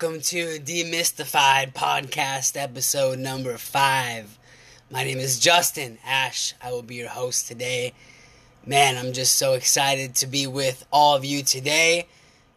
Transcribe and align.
welcome 0.00 0.20
to 0.22 0.58
Demystified 0.60 1.74
Podcast, 1.74 2.58
episode 2.58 3.18
number 3.18 3.58
five. 3.58 4.38
My 4.90 5.04
name 5.04 5.18
is 5.18 5.38
Justin 5.38 5.98
Ash. 6.06 6.54
I 6.62 6.70
will 6.70 6.80
be 6.80 6.94
your 6.94 7.10
host 7.10 7.48
today. 7.48 7.92
Man, 8.64 8.96
I'm 8.96 9.12
just 9.12 9.34
so 9.34 9.52
excited 9.52 10.14
to 10.14 10.26
be 10.26 10.46
with 10.46 10.86
all 10.90 11.16
of 11.16 11.24
you 11.26 11.42
today 11.42 12.06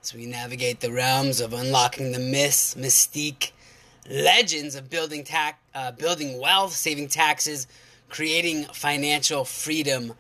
as 0.02 0.14
we 0.14 0.26
navigate 0.26 0.80
the 0.80 0.94
realms 0.94 1.42
of 1.42 1.52
unlocking 1.52 2.14
the 2.14 2.20
myths, 2.20 2.76
mystique, 2.76 3.52
legends 4.10 4.76
of 4.76 4.90
building 4.90 5.26
tax, 5.26 5.58
uh, 5.76 5.92
building 5.92 6.40
wealth, 6.40 6.72
saving 6.72 7.10
taxes, 7.10 7.68
creating 8.08 8.64
financial 8.68 9.44
freedom. 9.44 10.14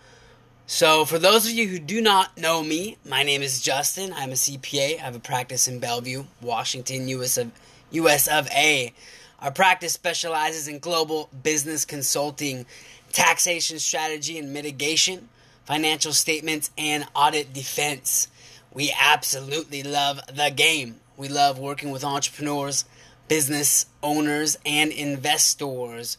So, 0.65 1.03
for 1.03 1.19
those 1.19 1.45
of 1.45 1.51
you 1.51 1.67
who 1.67 1.77
do 1.77 1.99
not 1.99 2.37
know 2.37 2.63
me, 2.63 2.97
my 3.05 3.21
name 3.23 3.41
is 3.41 3.61
Justin. 3.61 4.13
I'm 4.15 4.29
a 4.29 4.35
CPA. 4.35 4.97
I 4.97 5.01
have 5.01 5.15
a 5.15 5.19
practice 5.19 5.67
in 5.67 5.79
Bellevue, 5.79 6.23
Washington, 6.41 7.09
US 7.09 7.37
of, 7.37 7.51
US 7.91 8.29
of 8.29 8.47
A. 8.47 8.93
Our 9.41 9.51
practice 9.51 9.91
specializes 9.91 10.69
in 10.69 10.79
global 10.79 11.29
business 11.43 11.83
consulting, 11.83 12.65
taxation 13.11 13.77
strategy 13.77 14.39
and 14.39 14.53
mitigation, 14.53 15.27
financial 15.65 16.13
statements, 16.13 16.71
and 16.77 17.05
audit 17.13 17.51
defense. 17.51 18.29
We 18.73 18.95
absolutely 18.97 19.83
love 19.83 20.21
the 20.33 20.49
game. 20.49 21.01
We 21.17 21.27
love 21.27 21.59
working 21.59 21.91
with 21.91 22.05
entrepreneurs, 22.05 22.85
business 23.27 23.87
owners, 24.01 24.57
and 24.65 24.93
investors. 24.93 26.17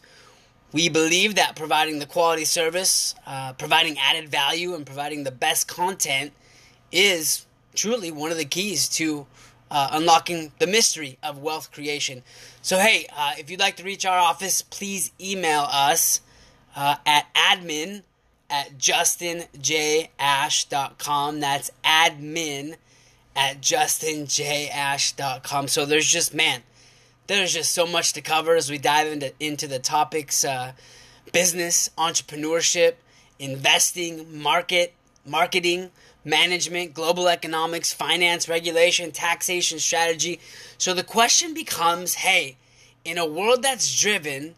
We 0.75 0.89
believe 0.89 1.35
that 1.35 1.55
providing 1.55 1.99
the 1.99 2.05
quality 2.05 2.43
service, 2.43 3.15
uh, 3.25 3.53
providing 3.53 3.97
added 3.97 4.27
value, 4.27 4.75
and 4.75 4.85
providing 4.85 5.23
the 5.23 5.31
best 5.31 5.69
content 5.69 6.33
is 6.91 7.45
truly 7.73 8.11
one 8.11 8.29
of 8.29 8.35
the 8.35 8.43
keys 8.43 8.89
to 8.89 9.25
uh, 9.71 9.87
unlocking 9.93 10.51
the 10.59 10.67
mystery 10.67 11.17
of 11.23 11.37
wealth 11.37 11.71
creation. 11.71 12.23
So, 12.61 12.77
hey, 12.77 13.07
uh, 13.15 13.35
if 13.37 13.49
you'd 13.49 13.61
like 13.61 13.77
to 13.77 13.85
reach 13.85 14.05
our 14.05 14.19
office, 14.19 14.63
please 14.63 15.13
email 15.17 15.65
us 15.71 16.19
uh, 16.75 16.97
at 17.05 17.33
admin 17.33 18.03
at 18.49 18.77
justinjash.com. 18.77 21.39
That's 21.39 21.71
admin 21.85 22.75
at 23.33 23.61
justinjash.com. 23.61 25.67
So, 25.69 25.85
there's 25.85 26.07
just, 26.07 26.33
man, 26.33 26.63
there's 27.27 27.53
just 27.53 27.73
so 27.73 27.85
much 27.85 28.13
to 28.13 28.21
cover 28.21 28.55
as 28.55 28.69
we 28.69 28.77
dive 28.77 29.07
into 29.07 29.33
into 29.39 29.67
the 29.67 29.79
topics 29.79 30.43
uh, 30.43 30.73
business, 31.31 31.89
entrepreneurship, 31.97 32.95
investing, 33.39 34.41
market, 34.41 34.93
marketing, 35.25 35.91
management, 36.23 36.93
global 36.93 37.27
economics, 37.27 37.93
finance, 37.93 38.47
regulation, 38.47 39.11
taxation, 39.11 39.79
strategy. 39.79 40.39
So 40.77 40.93
the 40.93 41.03
question 41.03 41.53
becomes, 41.53 42.15
hey, 42.15 42.57
in 43.03 43.17
a 43.17 43.25
world 43.25 43.63
that's 43.63 43.99
driven, 43.99 44.55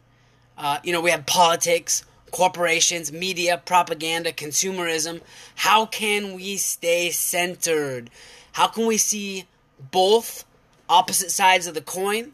uh, 0.58 0.80
you 0.84 0.94
know, 0.94 1.02
we 1.02 1.12
have 1.12 1.26
politics, 1.26 2.04
corporations, 2.32 3.12
media, 3.12 3.62
propaganda, 3.64 4.32
consumerism. 4.32 5.22
How 5.56 5.86
can 5.86 6.34
we 6.34 6.58
stay 6.58 7.12
centered? 7.12 8.10
How 8.54 8.68
can 8.68 8.88
we 8.88 8.98
see 8.98 9.46
both 9.92 10.46
opposite 10.90 11.32
sides 11.32 11.68
of 11.68 11.74
the 11.74 11.82
coin 11.82 12.34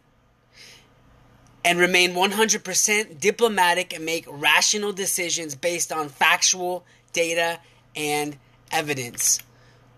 and 1.65 1.79
remain 1.79 2.13
100% 2.13 3.19
diplomatic 3.19 3.93
and 3.93 4.05
make 4.05 4.25
rational 4.27 4.91
decisions 4.91 5.55
based 5.55 5.91
on 5.91 6.09
factual 6.09 6.85
data 7.13 7.59
and 7.95 8.37
evidence? 8.71 9.39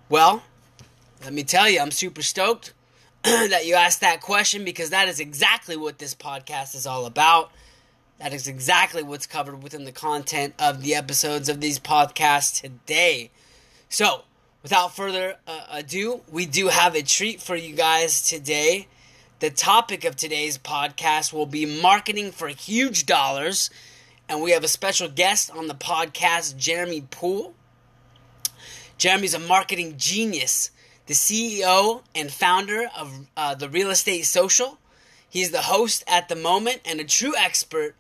Well, 0.09 0.44
let 1.24 1.34
me 1.34 1.44
tell 1.44 1.70
you, 1.70 1.80
I'm 1.80 1.92
super 1.92 2.22
stoked 2.22 2.74
that 3.24 3.66
you 3.66 3.74
asked 3.75 4.02
that 4.02 4.22
question 4.22 4.64
because 4.64 4.92
that 4.92 5.08
is 5.08 5.20
exactly 5.20 5.75
what 5.75 5.98
this 5.98 6.14
podcast 6.14 6.75
is 6.75 6.86
all 6.86 7.06
about. 7.06 7.52
That 8.20 8.34
is 8.34 8.48
exactly 8.48 9.04
what's 9.04 9.25
covered 9.25 9.62
within 9.62 9.84
the 9.84 9.92
content 9.92 10.54
of 10.59 10.84
the 10.84 10.96
episodes 10.96 11.50
of 11.50 11.59
these 11.59 11.80
podcasts 11.80 12.62
today. 12.62 13.31
So, 13.90 14.24
without 14.64 14.96
further 14.96 15.38
uh, 15.48 15.66
ado, 15.72 16.22
we 16.31 16.46
do 16.46 16.68
have 16.68 16.96
a 16.96 17.02
treat 17.02 17.42
for 17.42 17.56
you 17.56 17.75
guys 17.75 18.22
today. 18.22 18.88
The 19.45 19.51
topic 19.51 20.06
of 20.06 20.16
today's 20.16 20.57
podcast 20.57 21.31
will 21.31 21.45
be 21.45 21.67
marketing 21.67 22.31
for 22.31 22.47
huge 22.47 23.06
dollars, 23.06 23.69
and 24.28 24.41
we 24.41 24.50
have 24.50 24.63
a 24.63 24.67
special 24.67 25.07
guest 25.07 25.51
on 25.51 25.67
the 25.67 25.75
podcast, 25.75 26.57
Jeremy 26.57 27.01
Poole. 27.11 27.53
Jeremy's 28.97 29.35
a 29.35 29.39
marketing 29.39 29.97
genius, 29.97 30.72
the 31.06 31.13
CEO 31.13 32.01
and 32.16 32.31
founder 32.31 32.88
of 32.97 33.28
uh, 33.38 33.53
the 33.53 33.69
Real 33.69 33.91
Estate 33.91 34.25
Social. 34.25 34.79
He's 35.29 35.51
the 35.51 35.62
host 35.62 36.03
at 36.07 36.27
the 36.27 36.35
moment 36.35 36.81
and 36.83 37.00
a 37.00 37.03
true 37.03 37.35
expert 37.38 37.94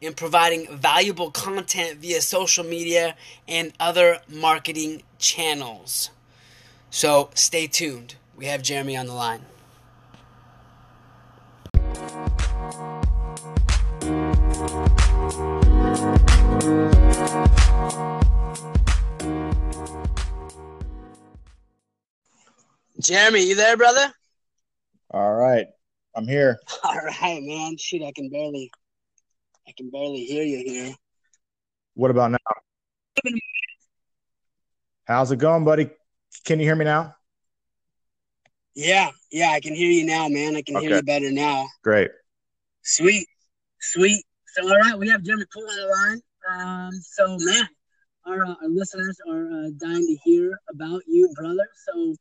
in 0.00 0.14
providing 0.14 0.68
valuable 0.70 1.32
content 1.32 1.98
via 1.98 2.20
social 2.20 2.62
media 2.62 3.16
and 3.48 3.72
other 3.80 4.20
marketing 4.28 5.02
channels. 5.18 6.10
So 6.90 7.30
stay 7.34 7.66
tuned. 7.66 8.14
We 8.36 8.46
have 8.46 8.62
Jeremy 8.62 8.96
on 8.96 9.08
the 9.08 9.14
line. 9.14 9.46
Jeremy, 23.00 23.46
you 23.46 23.54
there, 23.54 23.76
brother? 23.76 24.12
All 25.12 25.34
right. 25.34 25.68
I'm 26.16 26.26
here. 26.26 26.58
All 26.84 26.96
right, 27.22 27.40
man. 27.40 27.76
Shoot, 27.76 28.02
I 28.02 28.10
can 28.10 28.28
barely 28.30 28.70
I 29.68 29.72
can 29.76 29.90
barely 29.90 30.24
hear 30.24 30.42
you 30.42 30.58
here. 30.58 30.94
What 31.94 32.10
about 32.10 32.32
now? 32.32 32.38
How's 35.04 35.30
it 35.30 35.38
going, 35.38 35.64
buddy? 35.64 35.90
Can 36.44 36.58
you 36.58 36.66
hear 36.66 36.74
me 36.74 36.84
now? 36.84 37.14
Yeah, 38.74 39.10
yeah, 39.30 39.50
I 39.50 39.60
can 39.60 39.74
hear 39.74 39.90
you 39.90 40.04
now, 40.04 40.28
man. 40.28 40.56
I 40.56 40.62
can 40.62 40.76
okay. 40.76 40.86
hear 40.86 40.96
you 40.96 41.02
better 41.02 41.30
now. 41.30 41.66
Great. 41.84 42.10
Sweet. 42.82 43.28
Sweet. 43.80 44.24
So 44.48 44.68
all 44.68 44.78
right, 44.78 44.98
we 44.98 45.08
have 45.08 45.22
Jeremy 45.22 45.44
Poole 45.52 45.62
on 45.62 45.76
the 45.76 45.86
line. 45.86 46.22
Um, 46.50 46.90
so 47.02 47.36
man, 47.40 47.68
our, 48.26 48.44
uh, 48.44 48.54
our 48.62 48.68
listeners 48.68 49.18
are 49.28 49.46
uh, 49.46 49.70
dying 49.78 50.06
to 50.06 50.16
hear 50.24 50.58
about 50.72 51.02
you, 51.06 51.32
brother. 51.36 51.68
So 51.86 52.14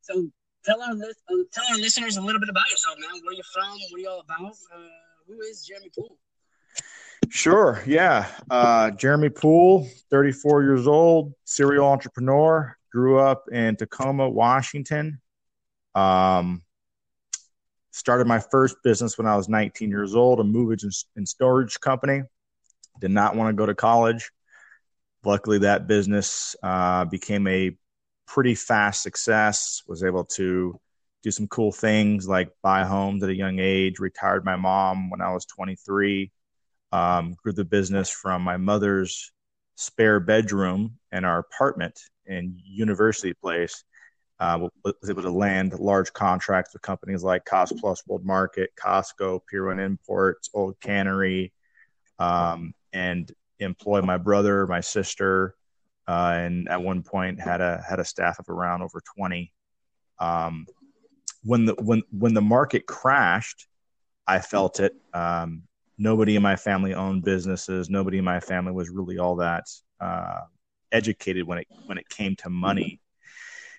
so 0.00 0.28
tell 0.64 0.82
our 0.82 0.94
list, 0.94 1.20
uh, 1.30 1.34
tell 1.52 1.64
our 1.70 1.78
listeners 1.78 2.16
a 2.16 2.20
little 2.20 2.40
bit 2.40 2.48
about 2.50 2.68
yourself, 2.70 2.98
man. 2.98 3.20
Where 3.22 3.34
you 3.34 3.42
from? 3.52 3.70
What 3.70 3.96
are 3.96 3.98
you 3.98 4.08
all 4.08 4.20
about? 4.20 4.52
Uh, 4.74 4.88
who 5.26 5.40
is 5.40 5.64
Jeremy 5.66 5.90
Poole? 5.96 6.18
Sure. 7.30 7.82
Yeah. 7.86 8.26
Uh, 8.50 8.90
Jeremy 8.90 9.30
Poole, 9.30 9.88
34 10.10 10.62
years 10.62 10.86
old, 10.86 11.32
serial 11.44 11.86
entrepreneur. 11.86 12.76
Grew 12.92 13.18
up 13.18 13.44
in 13.50 13.76
Tacoma, 13.76 14.28
Washington. 14.28 15.20
Um, 15.94 16.62
started 17.90 18.26
my 18.26 18.40
first 18.40 18.76
business 18.84 19.16
when 19.16 19.26
I 19.26 19.36
was 19.36 19.48
19 19.48 19.88
years 19.88 20.14
old, 20.14 20.40
a 20.40 20.44
movage 20.44 20.84
and 21.16 21.28
storage 21.28 21.80
company. 21.80 22.22
Did 23.00 23.10
not 23.10 23.36
want 23.36 23.48
to 23.48 23.58
go 23.58 23.66
to 23.66 23.74
college. 23.74 24.30
Luckily, 25.24 25.58
that 25.60 25.86
business 25.86 26.54
uh, 26.62 27.04
became 27.06 27.46
a 27.46 27.76
pretty 28.26 28.54
fast 28.54 29.02
success. 29.02 29.82
Was 29.86 30.04
able 30.04 30.24
to 30.36 30.78
do 31.22 31.30
some 31.30 31.48
cool 31.48 31.72
things 31.72 32.28
like 32.28 32.50
buy 32.62 32.84
homes 32.84 33.22
at 33.22 33.30
a 33.30 33.34
young 33.34 33.58
age. 33.58 33.98
Retired 33.98 34.44
my 34.44 34.56
mom 34.56 35.10
when 35.10 35.20
I 35.20 35.32
was 35.32 35.46
23. 35.46 36.30
Um, 36.92 37.34
grew 37.42 37.52
the 37.52 37.64
business 37.64 38.10
from 38.10 38.42
my 38.42 38.56
mother's 38.56 39.32
spare 39.74 40.20
bedroom 40.20 40.98
in 41.10 41.24
our 41.24 41.38
apartment 41.38 41.98
in 42.26 42.60
University 42.64 43.34
Place. 43.34 43.84
Uh, 44.40 44.68
was 44.84 45.10
able 45.10 45.22
to 45.22 45.30
land 45.30 45.78
large 45.78 46.12
contracts 46.12 46.72
with 46.72 46.82
companies 46.82 47.22
like 47.22 47.44
Cost 47.44 47.76
Plus 47.78 48.02
World 48.06 48.24
Market, 48.24 48.70
Costco, 48.76 49.40
Pier 49.48 49.66
One 49.68 49.78
Imports, 49.78 50.50
Old 50.52 50.78
Cannery, 50.80 51.52
um, 52.18 52.74
and 52.94 53.30
employ 53.58 54.00
my 54.00 54.16
brother, 54.16 54.66
my 54.66 54.80
sister, 54.80 55.54
uh, 56.08 56.34
and 56.36 56.68
at 56.68 56.82
one 56.82 57.02
point 57.02 57.40
had 57.40 57.60
a 57.60 57.84
had 57.86 58.00
a 58.00 58.04
staff 58.04 58.38
of 58.38 58.48
around 58.48 58.82
over 58.82 59.02
20 59.16 59.52
um, 60.18 60.66
when 61.42 61.66
the 61.66 61.74
when 61.74 62.02
when 62.10 62.32
the 62.34 62.42
market 62.42 62.86
crashed 62.86 63.66
i 64.26 64.38
felt 64.38 64.80
it. 64.80 64.94
Um, 65.12 65.62
nobody 65.98 66.36
in 66.36 66.42
my 66.42 66.56
family 66.56 66.94
owned 66.94 67.24
businesses. 67.24 67.88
Nobody 67.90 68.18
in 68.18 68.24
my 68.24 68.40
family 68.40 68.72
was 68.72 68.90
really 68.90 69.18
all 69.18 69.36
that 69.36 69.64
uh, 70.00 70.40
educated 70.92 71.46
when 71.46 71.58
it 71.58 71.66
when 71.86 71.98
it 71.98 72.08
came 72.08 72.36
to 72.36 72.50
money. 72.50 73.00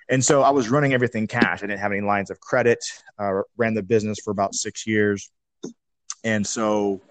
And 0.07 0.23
so 0.23 0.43
i 0.43 0.51
was 0.51 0.69
running 0.69 0.93
everything 0.93 1.25
cash. 1.27 1.63
I 1.63 1.67
didn't 1.67 1.79
have 1.79 1.91
any 1.91 2.01
lines 2.01 2.29
of 2.29 2.39
credit 2.39 2.79
uh, 3.17 3.41
ran 3.57 3.73
the 3.73 3.83
business 3.83 4.19
for 4.23 4.31
about 4.31 4.53
six 4.53 4.85
years. 4.85 5.31
And 6.23 6.45
so 6.45 7.01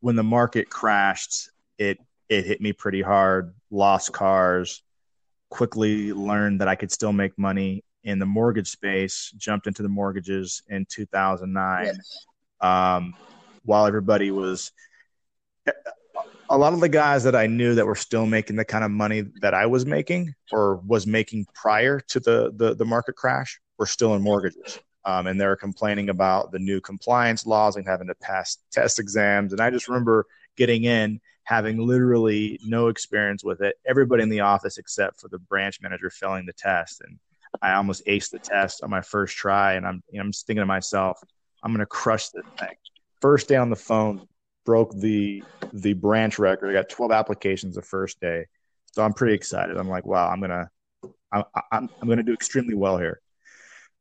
when 0.00 0.16
the 0.16 0.22
market 0.22 0.70
crashed 0.70 1.50
it 1.78 1.98
it 2.28 2.46
hit 2.46 2.60
me 2.60 2.72
pretty 2.72 3.02
hard. 3.02 3.54
Lost 3.70 4.12
cars, 4.12 4.82
quickly 5.50 6.12
learned 6.12 6.60
that 6.60 6.68
I 6.68 6.74
could 6.74 6.90
still 6.90 7.12
make 7.12 7.38
money 7.38 7.84
in 8.02 8.18
the 8.18 8.26
mortgage 8.26 8.68
space, 8.68 9.32
jumped 9.36 9.66
into 9.66 9.82
the 9.82 9.88
mortgages 9.88 10.62
in 10.68 10.86
2009. 10.88 11.84
Yes. 11.86 12.26
Um, 12.60 13.14
while 13.64 13.86
everybody 13.86 14.30
was, 14.30 14.72
a 16.50 16.58
lot 16.58 16.74
of 16.74 16.80
the 16.80 16.88
guys 16.88 17.24
that 17.24 17.34
I 17.34 17.46
knew 17.46 17.74
that 17.74 17.86
were 17.86 17.94
still 17.94 18.26
making 18.26 18.56
the 18.56 18.64
kind 18.64 18.84
of 18.84 18.90
money 18.90 19.24
that 19.40 19.54
I 19.54 19.66
was 19.66 19.86
making 19.86 20.34
or 20.52 20.76
was 20.76 21.06
making 21.06 21.46
prior 21.54 22.00
to 22.00 22.20
the 22.20 22.52
the, 22.54 22.74
the 22.74 22.84
market 22.84 23.16
crash 23.16 23.60
were 23.78 23.86
still 23.86 24.14
in 24.14 24.22
mortgages. 24.22 24.78
Um, 25.06 25.26
and 25.26 25.38
they 25.38 25.46
were 25.46 25.56
complaining 25.56 26.08
about 26.08 26.50
the 26.50 26.58
new 26.58 26.80
compliance 26.80 27.46
laws 27.46 27.76
and 27.76 27.86
having 27.86 28.06
to 28.06 28.14
pass 28.14 28.58
test 28.72 28.98
exams. 28.98 29.52
And 29.52 29.60
I 29.60 29.70
just 29.70 29.86
remember 29.88 30.26
getting 30.56 30.84
in, 30.84 31.20
having 31.44 31.78
literally 31.78 32.58
no 32.64 32.88
experience 32.88 33.44
with 33.44 33.60
it. 33.60 33.76
Everybody 33.86 34.22
in 34.22 34.28
the 34.28 34.40
office 34.40 34.78
except 34.78 35.20
for 35.20 35.28
the 35.28 35.38
branch 35.38 35.80
manager 35.80 36.10
failing 36.10 36.46
the 36.46 36.52
test, 36.52 37.02
and 37.02 37.18
I 37.62 37.74
almost 37.74 38.06
aced 38.06 38.30
the 38.30 38.38
test 38.38 38.82
on 38.82 38.90
my 38.90 39.00
first 39.00 39.36
try. 39.36 39.74
And 39.74 39.86
I'm, 39.86 40.02
you 40.10 40.18
know, 40.18 40.24
I'm 40.24 40.32
just 40.32 40.46
thinking 40.46 40.62
to 40.62 40.66
myself, 40.66 41.18
I'm 41.62 41.72
going 41.72 41.80
to 41.80 41.86
crush 41.86 42.28
this 42.30 42.44
thing. 42.58 42.74
First 43.20 43.48
day 43.48 43.56
on 43.56 43.70
the 43.70 43.76
phone, 43.76 44.26
broke 44.64 44.94
the 44.98 45.42
the 45.72 45.92
branch 45.92 46.38
record. 46.38 46.70
I 46.70 46.72
got 46.72 46.88
12 46.88 47.12
applications 47.12 47.74
the 47.74 47.82
first 47.82 48.20
day, 48.20 48.46
so 48.92 49.02
I'm 49.02 49.12
pretty 49.12 49.34
excited. 49.34 49.76
I'm 49.76 49.88
like, 49.88 50.06
wow, 50.06 50.28
I'm 50.28 50.40
gonna 50.40 50.68
I'm 51.32 51.44
I'm, 51.72 51.88
I'm 52.00 52.08
gonna 52.08 52.22
do 52.22 52.34
extremely 52.34 52.74
well 52.74 52.98
here. 52.98 53.20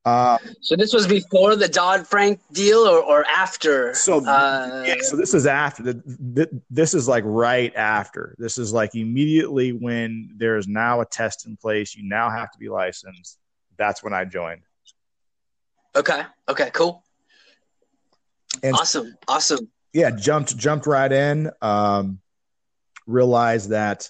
Uh, 0.06 0.38
so 0.60 0.76
this 0.76 0.94
was 0.94 1.08
before 1.08 1.56
the 1.56 1.68
Dodd 1.68 2.06
Frank 2.06 2.42
deal, 2.52 2.80
or, 2.80 3.02
or 3.02 3.26
after? 3.26 3.94
So 3.94 4.26
uh, 4.26 4.84
yeah, 4.86 4.96
so 5.00 5.16
this 5.16 5.34
is 5.34 5.46
after. 5.46 5.84
The, 5.84 6.62
this 6.70 6.94
is 6.94 7.08
like 7.08 7.24
right 7.26 7.74
after. 7.76 8.36
This 8.38 8.58
is 8.58 8.74
like 8.74 8.96
immediately 8.96 9.72
when 9.72 10.32
there 10.36 10.58
is 10.58 10.68
now 10.68 11.00
a 11.00 11.06
test 11.06 11.46
in 11.46 11.56
place. 11.56 11.96
You 11.96 12.04
now 12.04 12.30
have 12.30 12.52
to 12.52 12.58
be 12.58 12.68
licensed. 12.68 13.40
That's 13.78 14.04
when 14.04 14.14
I 14.14 14.26
joined. 14.26 14.62
Okay. 15.96 16.24
Okay. 16.50 16.70
Cool. 16.74 17.04
And 18.62 18.76
awesome. 18.76 19.16
Awesome. 19.28 19.70
Yeah, 19.94 20.12
jumped 20.12 20.58
jumped 20.58 20.86
right 20.86 21.12
in. 21.12 21.50
Um, 21.62 22.20
realized 23.06 23.70
that 23.70 24.10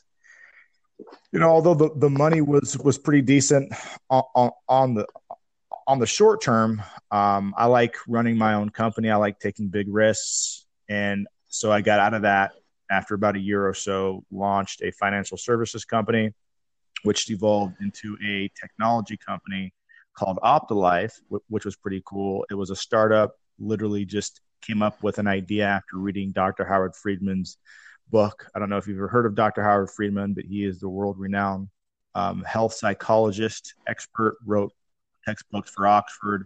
you 1.32 1.40
know 1.40 1.50
although 1.50 1.74
the, 1.74 1.90
the 1.96 2.10
money 2.10 2.42
was 2.42 2.78
was 2.78 2.98
pretty 2.98 3.22
decent 3.22 3.74
on, 4.10 4.24
on, 4.36 4.52
on 4.68 4.94
the 4.94 5.06
on 5.88 6.00
the 6.00 6.06
short 6.06 6.42
term, 6.42 6.82
um, 7.12 7.54
I 7.58 7.66
like 7.66 7.96
running 8.08 8.38
my 8.38 8.54
own 8.54 8.70
company. 8.70 9.10
I 9.10 9.16
like 9.18 9.40
taking 9.40 9.70
big 9.70 9.88
risks. 9.90 10.66
And 10.90 11.28
so 11.48 11.72
I 11.72 11.82
got 11.82 12.00
out 12.00 12.14
of 12.14 12.24
that 12.24 12.52
after 12.90 13.16
about 13.16 13.36
a 13.36 13.40
year 13.40 13.68
or 13.68 13.74
so, 13.74 14.24
launched 14.32 14.82
a 14.82 14.92
financial 14.92 15.38
services 15.38 15.86
company, 15.86 16.32
which 17.04 17.30
evolved 17.30 17.76
into 17.82 18.18
a 18.26 18.50
technology 18.60 19.18
company 19.18 19.74
called 20.16 20.38
Optilife, 20.44 21.14
which 21.48 21.66
was 21.66 21.76
pretty 21.76 22.02
cool. 22.06 22.46
It 22.50 22.56
was 22.56 22.70
a 22.70 22.76
startup, 22.76 23.36
literally 23.60 24.06
just 24.06 24.42
came 24.62 24.82
up 24.82 25.02
with 25.04 25.18
an 25.18 25.28
idea 25.28 25.66
after 25.66 25.98
reading 25.98 26.32
Dr. 26.32 26.66
Howard 26.66 26.96
Friedman's 26.96 27.58
book. 28.10 28.48
I 28.56 28.60
don't 28.60 28.70
know 28.70 28.78
if 28.78 28.88
you've 28.88 28.98
ever 28.98 29.08
heard 29.08 29.26
of 29.26 29.36
Dr. 29.36 29.64
Howard 29.64 29.90
Friedman, 29.90 30.34
but 30.34 30.46
he 30.46 30.64
is 30.64 30.80
the 30.80 30.90
world 30.90 31.18
renowned 31.18 31.70
um, 32.16 32.44
health 32.44 32.74
psychologist 32.74 33.74
expert, 33.88 34.38
wrote 34.46 34.72
textbooks 35.26 35.70
for 35.70 35.88
Oxford. 35.88 36.46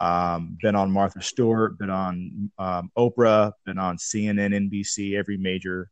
Um, 0.00 0.56
been 0.62 0.76
on 0.76 0.92
Martha 0.92 1.20
Stewart, 1.20 1.76
been 1.78 1.90
on 1.90 2.50
um, 2.58 2.90
Oprah, 2.96 3.52
been 3.66 3.78
on 3.78 3.96
CNN, 3.96 4.70
NBC, 4.70 5.18
every 5.18 5.36
major 5.36 5.90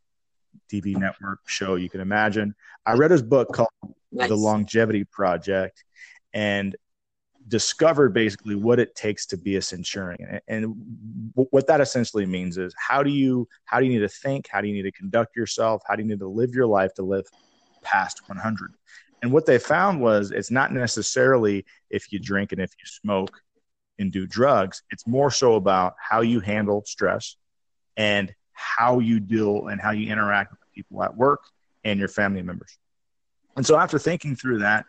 TV 0.71 0.95
network 0.95 1.39
show 1.45 1.75
you 1.75 1.89
can 1.89 1.99
imagine. 2.01 2.55
I 2.85 2.93
read 2.93 3.11
his 3.11 3.21
book 3.21 3.51
called 3.53 3.69
nice. 4.11 4.29
The 4.29 4.35
Longevity 4.35 5.03
Project 5.03 5.83
and 6.33 6.75
discovered 7.47 8.13
basically 8.13 8.55
what 8.55 8.79
it 8.79 8.93
takes 8.95 9.25
to 9.27 9.37
be 9.37 9.55
a 9.55 9.61
centurion. 9.61 10.39
And 10.47 10.75
what 11.33 11.67
that 11.67 11.81
essentially 11.81 12.25
means 12.25 12.57
is 12.57 12.73
how 12.77 13.03
do 13.03 13.09
you 13.09 13.47
how 13.65 13.79
do 13.79 13.85
you 13.85 13.91
need 13.93 13.99
to 13.99 14.09
think? 14.09 14.47
How 14.49 14.61
do 14.61 14.67
you 14.67 14.73
need 14.73 14.83
to 14.83 14.91
conduct 14.91 15.35
yourself? 15.35 15.81
How 15.87 15.95
do 15.95 16.03
you 16.03 16.09
need 16.09 16.19
to 16.19 16.27
live 16.27 16.53
your 16.53 16.67
life 16.67 16.93
to 16.95 17.03
live 17.03 17.25
past 17.83 18.27
100? 18.27 18.73
And 19.21 19.31
what 19.31 19.45
they 19.45 19.57
found 19.57 20.01
was 20.01 20.31
it's 20.31 20.51
not 20.51 20.73
necessarily 20.73 21.65
if 21.89 22.11
you 22.11 22.19
drink 22.19 22.51
and 22.51 22.61
if 22.61 22.71
you 22.71 22.85
smoke 22.85 23.41
and 23.99 24.11
do 24.11 24.27
drugs, 24.27 24.83
it's 24.91 25.07
more 25.07 25.31
so 25.31 25.55
about 25.55 25.95
how 25.99 26.21
you 26.21 26.39
handle 26.39 26.83
stress 26.85 27.35
and 27.95 28.33
how 28.53 28.99
you 28.99 29.19
deal 29.19 29.67
and 29.67 29.81
how 29.81 29.91
you 29.91 30.11
interact 30.11 30.51
with 30.51 30.59
people 30.73 31.03
at 31.03 31.15
work 31.15 31.41
and 31.83 31.99
your 31.99 32.07
family 32.07 32.41
members. 32.41 32.77
And 33.55 33.65
so 33.65 33.75
after 33.77 33.97
thinking 33.97 34.35
through 34.35 34.59
that, 34.59 34.85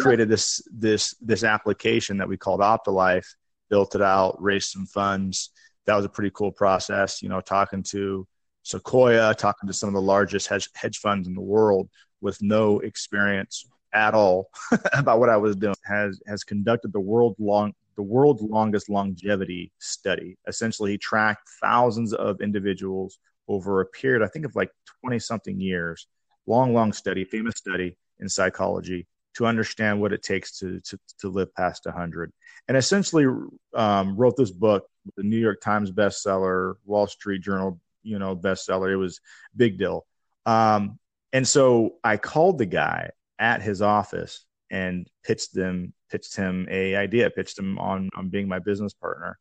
created 0.00 0.28
this 0.28 0.60
this 0.72 1.14
this 1.20 1.44
application 1.44 2.18
that 2.18 2.28
we 2.28 2.36
called 2.36 2.60
Optilife, 2.60 3.26
built 3.70 3.94
it 3.94 4.02
out, 4.02 4.40
raised 4.40 4.70
some 4.70 4.86
funds. 4.86 5.50
That 5.86 5.96
was 5.96 6.04
a 6.04 6.08
pretty 6.08 6.30
cool 6.34 6.52
process, 6.52 7.22
you 7.22 7.28
know, 7.28 7.40
talking 7.40 7.82
to 7.84 8.26
Sequoia, 8.62 9.34
talking 9.34 9.68
to 9.68 9.72
some 9.72 9.88
of 9.88 9.94
the 9.94 10.00
largest 10.00 10.48
hedge, 10.48 10.68
hedge 10.74 10.98
funds 10.98 11.28
in 11.28 11.34
the 11.34 11.40
world 11.40 11.88
with 12.20 12.40
no 12.42 12.80
experience 12.80 13.66
at 13.92 14.14
all 14.14 14.50
about 14.92 15.20
what 15.20 15.28
I 15.28 15.36
was 15.36 15.56
doing 15.56 15.76
has 15.84 16.20
has 16.26 16.44
conducted 16.44 16.92
the 16.92 17.00
world 17.00 17.36
long 17.38 17.72
the 17.96 18.02
world's 18.02 18.42
longest 18.42 18.90
longevity 18.90 19.72
study. 19.78 20.36
Essentially, 20.46 20.92
he 20.92 20.98
tracked 20.98 21.48
thousands 21.62 22.12
of 22.12 22.40
individuals 22.40 23.18
over 23.48 23.80
a 23.80 23.86
period, 23.86 24.22
I 24.22 24.28
think, 24.28 24.44
of 24.44 24.54
like 24.54 24.70
20 25.02 25.18
something 25.18 25.58
years. 25.58 26.06
Long, 26.46 26.74
long 26.74 26.92
study, 26.92 27.24
famous 27.24 27.54
study 27.56 27.96
in 28.20 28.28
psychology 28.28 29.06
to 29.34 29.46
understand 29.46 30.00
what 30.00 30.12
it 30.12 30.22
takes 30.22 30.58
to, 30.58 30.80
to, 30.80 30.98
to 31.20 31.28
live 31.28 31.54
past 31.54 31.84
100. 31.84 32.32
And 32.68 32.76
essentially 32.76 33.26
um, 33.74 34.16
wrote 34.16 34.36
this 34.36 34.50
book, 34.50 34.86
the 35.16 35.22
New 35.22 35.38
York 35.38 35.60
Times 35.60 35.90
bestseller, 35.90 36.74
Wall 36.84 37.06
Street 37.06 37.42
Journal, 37.42 37.80
you 38.02 38.18
know, 38.18 38.36
bestseller. 38.36 38.92
It 38.92 38.96
was 38.96 39.20
big 39.54 39.78
deal. 39.78 40.06
Um, 40.46 40.98
and 41.36 41.46
so 41.46 41.96
I 42.02 42.16
called 42.16 42.56
the 42.56 42.64
guy 42.64 43.10
at 43.38 43.60
his 43.60 43.82
office 43.82 44.46
and 44.70 45.06
pitched 45.22 45.52
them, 45.52 45.92
pitched 46.10 46.34
him 46.34 46.66
a 46.70 46.96
idea, 46.96 47.28
pitched 47.28 47.58
him 47.58 47.78
on 47.78 48.08
on 48.16 48.30
being 48.30 48.48
my 48.48 48.58
business 48.58 48.94
partner. 48.94 49.38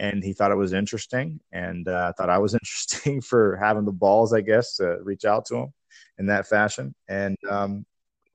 And 0.00 0.24
he 0.24 0.32
thought 0.32 0.50
it 0.50 0.56
was 0.56 0.72
interesting, 0.72 1.38
and 1.52 1.86
uh, 1.86 2.14
thought 2.14 2.30
I 2.30 2.38
was 2.38 2.54
interesting 2.60 3.20
for 3.20 3.56
having 3.58 3.84
the 3.84 3.92
balls, 3.92 4.32
I 4.32 4.40
guess, 4.40 4.74
to 4.78 4.98
reach 5.04 5.24
out 5.24 5.44
to 5.46 5.58
him 5.58 5.72
in 6.18 6.26
that 6.26 6.48
fashion. 6.48 6.96
And 7.06 7.36
um, 7.48 7.86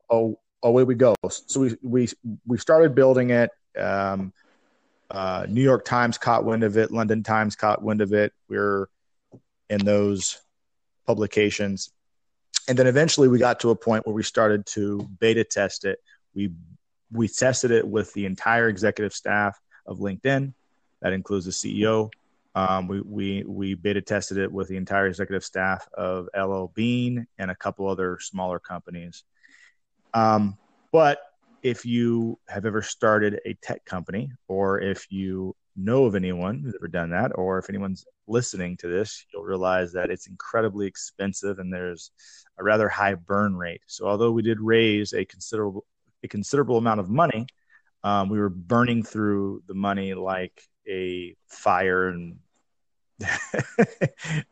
oh, 0.10 0.40
away 0.64 0.86
we 0.86 0.96
go. 0.96 1.16
So 1.30 1.60
we 1.60 1.76
we 1.84 2.08
we 2.48 2.58
started 2.58 2.96
building 2.96 3.32
it. 3.32 3.50
Um, 3.78 4.32
uh, 5.12 5.48
New 5.50 5.64
York 5.64 5.84
Times 5.84 6.18
caught 6.18 6.46
wind 6.46 6.64
of 6.64 6.78
it. 6.78 6.92
London 6.92 7.24
Times 7.24 7.58
caught 7.58 7.84
wind 7.84 8.00
of 8.00 8.14
it. 8.14 8.32
We 8.48 8.56
we're 8.56 8.88
in 9.70 9.84
those 9.84 10.40
publications 11.06 11.92
and 12.68 12.78
then 12.78 12.88
eventually 12.88 13.28
we 13.28 13.40
got 13.40 13.60
to 13.62 13.70
a 13.70 13.76
point 13.76 14.06
where 14.06 14.16
we 14.16 14.24
started 14.24 14.66
to 14.68 15.08
beta 15.20 15.44
test 15.44 15.86
it. 15.86 16.00
We 16.34 16.52
we 17.12 17.28
tested 17.28 17.72
it 17.72 17.88
with 17.88 18.12
the 18.14 18.26
entire 18.26 18.68
executive 18.68 19.14
staff 19.14 19.60
of 19.86 20.00
LinkedIn. 20.00 20.54
That 21.02 21.14
includes 21.14 21.46
the 21.46 21.52
CEO. 21.52 22.10
Um, 22.56 22.88
we, 22.88 23.02
we 23.02 23.44
we 23.44 23.74
beta 23.74 24.02
tested 24.02 24.38
it 24.38 24.52
with 24.52 24.68
the 24.70 24.78
entire 24.78 25.08
executive 25.08 25.44
staff 25.44 25.88
of 25.94 26.30
LL 26.36 26.72
Bean 26.74 27.28
and 27.38 27.52
a 27.52 27.56
couple 27.56 27.88
other 27.88 28.18
smaller 28.20 28.60
companies. 28.60 29.24
Um, 30.14 30.58
but 30.92 31.20
if 31.62 31.86
you 31.86 32.40
have 32.48 32.66
ever 32.66 32.82
started 32.82 33.42
a 33.46 33.56
tech 33.56 33.84
company, 33.86 34.32
or 34.48 34.80
if 34.80 35.12
you 35.12 35.56
know 35.76 36.06
of 36.06 36.16
anyone 36.16 36.60
who's 36.60 36.76
ever 36.76 36.88
done 36.88 37.10
that, 37.12 37.32
or 37.36 37.60
if 37.60 37.70
anyone's 37.70 38.06
listening 38.28 38.78
to 38.78 38.88
this, 38.88 39.26
you'll 39.34 39.44
realize 39.44 39.92
that 39.94 40.10
it's 40.10 40.28
incredibly 40.28 40.88
expensive 40.88 41.60
and 41.60 41.74
there's 41.74 42.12
a 42.58 42.64
rather 42.64 42.90
high 42.90 43.16
burn 43.16 43.56
rate. 43.56 43.82
So 43.88 44.08
although 44.08 44.32
we 44.32 44.42
did 44.42 44.60
raise 44.60 45.14
a 45.14 45.26
considerable 45.26 45.86
a 46.24 46.28
considerable 46.28 46.78
amount 46.78 47.00
of 47.00 47.10
money, 47.10 47.46
um, 48.04 48.30
we 48.30 48.40
were 48.40 48.50
burning 48.50 49.04
through 49.04 49.64
the 49.68 49.74
money 49.74 50.14
like 50.14 50.60
a 50.88 51.36
fire 51.48 52.10
and 52.10 52.38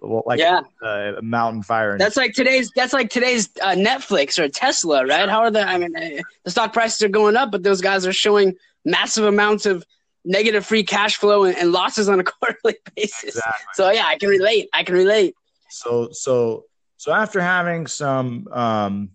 like 0.01 0.39
yeah. 0.39 0.61
a, 0.81 1.15
a, 1.17 1.21
mountain 1.21 1.63
fire. 1.63 1.97
That's 1.97 2.15
like 2.15 2.33
today's. 2.33 2.71
That's 2.75 2.93
like 2.93 3.09
today's 3.09 3.49
uh, 3.61 3.71
Netflix 3.71 4.39
or 4.39 4.47
Tesla, 4.47 5.05
right? 5.05 5.27
How 5.27 5.41
are 5.41 5.51
the? 5.51 5.67
I 5.67 5.77
mean, 5.77 5.95
uh, 5.95 6.21
the 6.45 6.51
stock 6.51 6.71
prices 6.71 7.01
are 7.01 7.09
going 7.09 7.35
up, 7.35 7.51
but 7.51 7.61
those 7.61 7.81
guys 7.81 8.07
are 8.07 8.13
showing 8.13 8.55
massive 8.85 9.25
amounts 9.25 9.65
of 9.65 9.85
negative 10.25 10.65
free 10.65 10.83
cash 10.83 11.17
flow 11.17 11.43
and, 11.43 11.57
and 11.57 11.71
losses 11.71 12.09
on 12.09 12.19
a 12.19 12.23
quarterly 12.23 12.77
basis. 12.95 13.35
Exactly. 13.35 13.65
So 13.73 13.91
yeah, 13.91 14.05
I 14.05 14.17
can 14.17 14.29
relate. 14.29 14.69
I 14.73 14.83
can 14.83 14.95
relate. 14.95 15.35
So 15.69 16.09
so 16.11 16.65
so 16.97 17.11
after 17.11 17.41
having 17.41 17.87
some 17.87 18.47
um, 18.51 19.09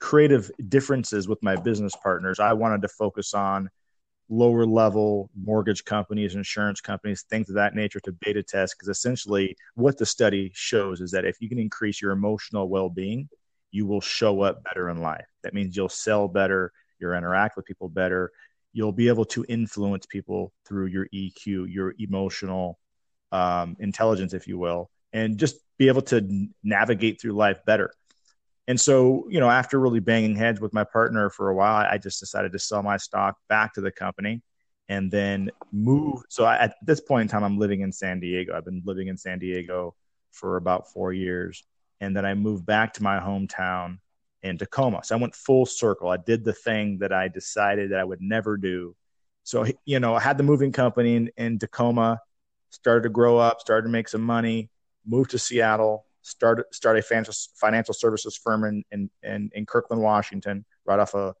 creative 0.00 0.50
differences 0.68 1.28
with 1.28 1.42
my 1.42 1.56
business 1.56 1.94
partners, 2.02 2.40
I 2.40 2.52
wanted 2.52 2.82
to 2.82 2.88
focus 2.88 3.34
on 3.34 3.68
lower 4.30 4.64
level 4.64 5.30
mortgage 5.34 5.84
companies, 5.84 6.34
insurance 6.34 6.80
companies, 6.80 7.22
things 7.28 7.48
of 7.48 7.56
that 7.56 7.74
nature 7.74 8.00
to 8.00 8.12
beta 8.12 8.42
test. 8.42 8.74
Because 8.76 8.88
essentially, 8.88 9.56
what 9.74 9.98
the 9.98 10.06
study 10.06 10.50
shows 10.54 11.00
is 11.00 11.10
that 11.10 11.24
if 11.24 11.36
you 11.40 11.48
can 11.48 11.58
increase 11.58 12.00
your 12.00 12.12
emotional 12.12 12.68
well 12.68 12.88
being, 12.88 13.28
you 13.70 13.86
will 13.86 14.00
show 14.00 14.40
up 14.40 14.62
better 14.64 14.88
in 14.88 15.00
life. 15.00 15.26
That 15.42 15.52
means 15.52 15.76
you'll 15.76 15.88
sell 15.88 16.28
better, 16.28 16.72
you'll 16.98 17.12
interact 17.12 17.56
with 17.56 17.66
people 17.66 17.88
better, 17.88 18.30
you'll 18.74 18.92
be 18.92 19.08
able 19.08 19.24
to 19.24 19.46
influence 19.48 20.04
people 20.04 20.52
through 20.66 20.86
your 20.86 21.06
EQ, 21.14 21.72
your 21.72 21.94
emotional 21.98 22.78
um, 23.32 23.76
intelligence, 23.78 24.34
if 24.34 24.46
you 24.46 24.58
will, 24.58 24.90
and 25.12 25.38
just 25.38 25.56
be 25.78 25.88
able 25.88 26.02
to 26.02 26.48
navigate 26.62 27.20
through 27.20 27.32
life 27.32 27.58
better. 27.64 27.94
And 28.66 28.80
so, 28.80 29.26
you 29.30 29.40
know, 29.40 29.48
after 29.48 29.78
really 29.78 30.00
banging 30.00 30.34
heads 30.34 30.60
with 30.60 30.74
my 30.74 30.84
partner 30.84 31.30
for 31.30 31.50
a 31.50 31.54
while, 31.54 31.86
I 31.88 31.98
just 31.98 32.18
decided 32.18 32.52
to 32.52 32.58
sell 32.58 32.82
my 32.82 32.96
stock 32.96 33.36
back 33.48 33.74
to 33.74 33.80
the 33.80 33.92
company 33.92 34.42
and 34.88 35.10
then 35.10 35.50
move. 35.72 36.22
So 36.28 36.44
I, 36.44 36.56
at 36.56 36.74
this 36.82 37.00
point 37.00 37.22
in 37.22 37.28
time, 37.28 37.44
I'm 37.44 37.58
living 37.58 37.82
in 37.82 37.92
San 37.92 38.20
Diego. 38.20 38.56
I've 38.56 38.64
been 38.64 38.82
living 38.84 39.08
in 39.08 39.16
San 39.16 39.38
Diego 39.38 39.94
for 40.32 40.56
about 40.56 40.90
four 40.90 41.12
years. 41.12 41.62
And 42.00 42.16
then 42.16 42.26
I 42.26 42.34
moved 42.34 42.66
back 42.66 42.94
to 42.94 43.02
my 43.02 43.20
hometown 43.20 43.98
in 44.44 44.58
Tacoma. 44.58 45.02
So 45.02 45.16
I 45.16 45.18
went 45.18 45.34
full 45.34 45.66
circle. 45.66 46.10
I 46.10 46.18
did 46.18 46.44
the 46.44 46.52
thing 46.52 46.98
that 46.98 47.12
I 47.12 47.28
decided 47.28 47.90
that 47.90 47.98
I 47.98 48.04
would 48.04 48.20
never 48.20 48.56
do. 48.56 48.94
So, 49.42 49.66
you 49.84 49.98
know, 49.98 50.14
I 50.14 50.20
had 50.20 50.38
the 50.38 50.44
moving 50.44 50.70
company 50.70 51.16
in, 51.16 51.30
in 51.36 51.58
Tacoma, 51.58 52.20
started 52.70 53.02
to 53.02 53.08
grow 53.08 53.38
up, 53.38 53.60
started 53.60 53.84
to 53.84 53.88
make 53.88 54.08
some 54.08 54.22
money, 54.22 54.70
moved 55.04 55.30
to 55.30 55.38
Seattle, 55.38 56.06
started 56.22 56.64
start 56.72 56.98
a 56.98 57.02
financial 57.02 57.34
financial 57.56 57.94
services 57.94 58.36
firm 58.36 58.64
in 58.64 58.84
in, 58.92 59.10
in, 59.22 59.50
in 59.54 59.66
Kirkland, 59.66 60.02
Washington, 60.02 60.64
right 60.84 60.98
off 60.98 61.14
of 61.14 61.34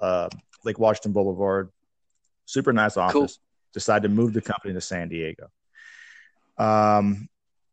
uh, 0.00 0.28
Lake 0.64 0.78
Washington 0.78 1.12
Boulevard. 1.12 1.70
Super 2.46 2.72
nice 2.72 2.96
office. 2.96 3.12
Cool. 3.12 3.28
Decided 3.72 4.08
to 4.08 4.14
move 4.14 4.32
the 4.32 4.40
company 4.40 4.74
to 4.74 4.80
San 4.80 5.08
Diego. 5.08 5.48
Um, 6.58 7.28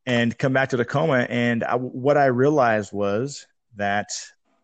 and 0.06 0.38
come 0.38 0.54
back 0.54 0.70
to 0.70 0.78
Tacoma. 0.78 1.26
And 1.30 1.64
I, 1.64 1.76
what 1.76 2.16
I 2.16 2.28
realized 2.28 2.94
was 2.94 3.46
that 3.76 4.10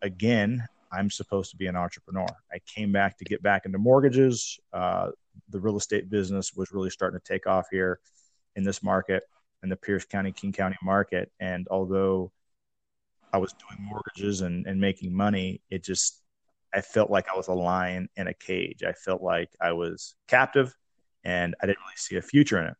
again, 0.04 0.62
I'm 0.92 1.10
supposed 1.10 1.50
to 1.50 1.56
be 1.56 1.66
an 1.66 1.74
entrepreneur. 1.74 2.28
I 2.52 2.58
came 2.66 2.92
back 2.92 3.18
to 3.18 3.24
get 3.24 3.42
back 3.42 3.66
into 3.66 3.78
mortgages. 3.78 4.60
Uh, 4.72 5.10
the 5.48 5.58
real 5.58 5.76
estate 5.76 6.08
business 6.08 6.52
was 6.54 6.70
really 6.70 6.90
starting 6.90 7.18
to 7.18 7.26
take 7.26 7.48
off 7.48 7.66
here 7.72 7.98
in 8.54 8.62
this 8.62 8.82
market, 8.82 9.24
in 9.64 9.68
the 9.68 9.76
Pierce 9.76 10.04
County, 10.04 10.30
King 10.30 10.52
County 10.52 10.76
market. 10.82 11.32
And 11.40 11.66
although 11.70 12.30
I 13.32 13.38
was 13.38 13.54
doing 13.54 13.82
mortgages 13.82 14.42
and, 14.42 14.66
and 14.66 14.80
making 14.80 15.12
money, 15.12 15.62
it 15.70 15.82
just, 15.82 16.22
I 16.72 16.82
felt 16.82 17.10
like 17.10 17.26
I 17.32 17.36
was 17.36 17.48
a 17.48 17.54
lion 17.54 18.08
in 18.16 18.28
a 18.28 18.34
cage. 18.34 18.84
I 18.84 18.92
felt 18.92 19.22
like 19.22 19.50
I 19.60 19.72
was 19.72 20.14
captive 20.28 20.76
and 21.24 21.56
I 21.60 21.66
didn't 21.66 21.80
really 21.80 21.96
see 21.96 22.16
a 22.16 22.22
future 22.22 22.60
in 22.60 22.66
it 22.66 22.76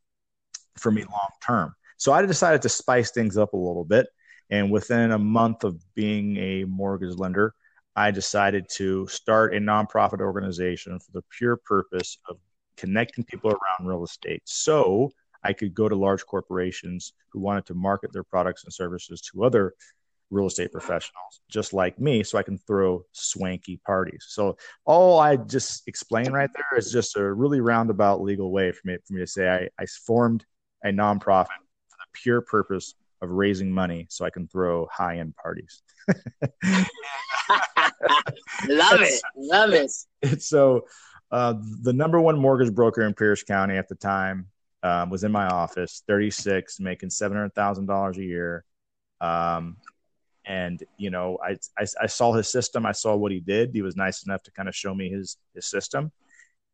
for 0.76 0.92
me 0.92 1.02
long 1.02 1.30
term. 1.44 1.74
So 1.96 2.12
I 2.12 2.24
decided 2.24 2.62
to 2.62 2.68
spice 2.68 3.10
things 3.10 3.38
up 3.38 3.54
a 3.54 3.56
little 3.56 3.84
bit 3.84 4.06
and 4.50 4.70
within 4.70 5.12
a 5.12 5.18
month 5.18 5.64
of 5.64 5.80
being 5.94 6.36
a 6.36 6.64
mortgage 6.64 7.16
lender, 7.16 7.54
I 7.96 8.10
decided 8.10 8.66
to 8.76 9.06
start 9.06 9.54
a 9.54 9.58
nonprofit 9.58 10.20
organization 10.20 10.98
for 10.98 11.12
the 11.12 11.22
pure 11.36 11.56
purpose 11.56 12.18
of 12.28 12.36
connecting 12.76 13.24
people 13.24 13.50
around 13.50 13.88
real 13.88 14.04
estate. 14.04 14.42
So 14.44 15.10
I 15.44 15.52
could 15.52 15.74
go 15.74 15.88
to 15.88 15.94
large 15.94 16.24
corporations 16.26 17.12
who 17.32 17.40
wanted 17.40 17.66
to 17.66 17.74
market 17.74 18.12
their 18.12 18.24
products 18.24 18.64
and 18.64 18.72
services 18.72 19.20
to 19.32 19.44
other 19.44 19.74
real 20.30 20.46
estate 20.46 20.72
professionals 20.72 21.40
just 21.48 21.72
like 21.72 22.00
me 22.00 22.24
so 22.24 22.38
I 22.38 22.42
can 22.42 22.58
throw 22.58 23.04
swanky 23.12 23.80
parties. 23.86 24.26
So 24.28 24.56
all 24.84 25.20
I 25.20 25.36
just 25.36 25.86
explained 25.86 26.32
right 26.32 26.50
there 26.52 26.78
is 26.78 26.90
just 26.90 27.16
a 27.16 27.32
really 27.32 27.60
roundabout 27.60 28.22
legal 28.22 28.50
way 28.50 28.72
for 28.72 28.80
me 28.84 28.96
for 29.06 29.14
me 29.14 29.20
to 29.20 29.26
say 29.26 29.48
I, 29.48 29.68
I 29.80 29.86
formed 29.86 30.44
a 30.82 30.88
nonprofit 30.88 31.46
for 31.88 31.96
the 31.98 32.06
pure 32.12 32.40
purpose 32.40 32.94
of 33.24 33.30
raising 33.30 33.70
money 33.72 34.06
so 34.10 34.24
I 34.24 34.30
can 34.30 34.46
throw 34.46 34.86
high 34.86 35.18
end 35.18 35.34
parties. 35.36 35.82
love 38.68 39.00
it. 39.00 39.22
Love 39.36 39.70
it. 39.72 39.90
So, 40.42 40.86
uh, 41.30 41.54
the 41.82 41.92
number 41.92 42.20
one 42.20 42.38
mortgage 42.38 42.72
broker 42.72 43.02
in 43.02 43.14
Pierce 43.14 43.42
County 43.42 43.76
at 43.76 43.88
the 43.88 43.96
time 43.96 44.46
um, 44.84 45.10
was 45.10 45.24
in 45.24 45.32
my 45.32 45.46
office, 45.46 46.02
36, 46.06 46.78
making 46.78 47.08
$700,000 47.08 48.16
a 48.16 48.22
year. 48.22 48.64
Um, 49.20 49.78
and 50.44 50.82
you 50.98 51.10
know, 51.10 51.38
I, 51.42 51.56
I, 51.78 51.86
I 52.02 52.06
saw 52.06 52.32
his 52.32 52.48
system. 52.48 52.84
I 52.84 52.92
saw 52.92 53.16
what 53.16 53.32
he 53.32 53.40
did. 53.40 53.70
He 53.72 53.82
was 53.82 53.96
nice 53.96 54.24
enough 54.24 54.42
to 54.44 54.50
kind 54.50 54.68
of 54.68 54.76
show 54.76 54.94
me 54.94 55.08
his 55.08 55.38
his 55.54 55.66
system, 55.66 56.12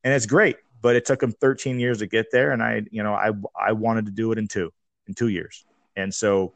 and 0.03 0.13
it's 0.13 0.27
great. 0.27 0.57
But 0.83 0.97
it 0.97 1.05
took 1.05 1.23
him 1.23 1.31
13 1.31 1.79
years 1.79 1.99
to 1.99 2.07
get 2.07 2.27
there, 2.33 2.53
and 2.53 2.63
I, 2.63 2.83
you 2.91 3.03
know, 3.03 3.15
I 3.15 3.31
I 3.59 3.73
wanted 3.73 4.07
to 4.07 4.13
do 4.13 4.33
it 4.33 4.39
in 4.39 4.49
two 4.49 4.73
in 5.07 5.15
two 5.15 5.29
years. 5.29 5.65
And 5.97 6.13
so 6.13 6.55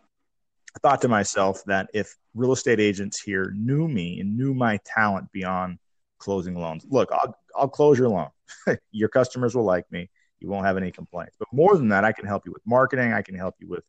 I 0.77 0.79
thought 0.81 1.03
to 1.03 1.09
myself 1.09 1.63
that 1.67 1.89
if 1.95 2.17
real 2.35 2.53
estate 2.53 2.81
agents 2.81 3.21
here 3.21 3.53
knew 3.55 3.89
me 3.89 4.21
and 4.21 4.37
knew 4.37 4.55
my 4.55 4.81
talent 4.85 5.31
beyond 5.33 5.79
closing 6.19 6.55
loans, 6.55 6.85
look, 6.89 7.11
I'll, 7.13 7.37
I'll 7.57 7.69
close 7.69 7.99
your 7.99 8.09
loan. 8.09 8.29
your 8.91 9.09
customers 9.09 9.55
will 9.55 9.65
like 9.65 9.91
me. 9.93 10.11
You 10.41 10.49
won't 10.49 10.67
have 10.67 10.77
any 10.77 10.91
complaints. 10.91 11.37
But 11.39 11.49
more 11.53 11.77
than 11.77 11.89
that, 11.89 12.05
I 12.05 12.13
can 12.13 12.27
help 12.27 12.45
you 12.45 12.53
with 12.53 12.63
marketing. 12.67 13.13
I 13.13 13.23
can 13.23 13.35
help 13.35 13.55
you 13.61 13.69
with 13.69 13.85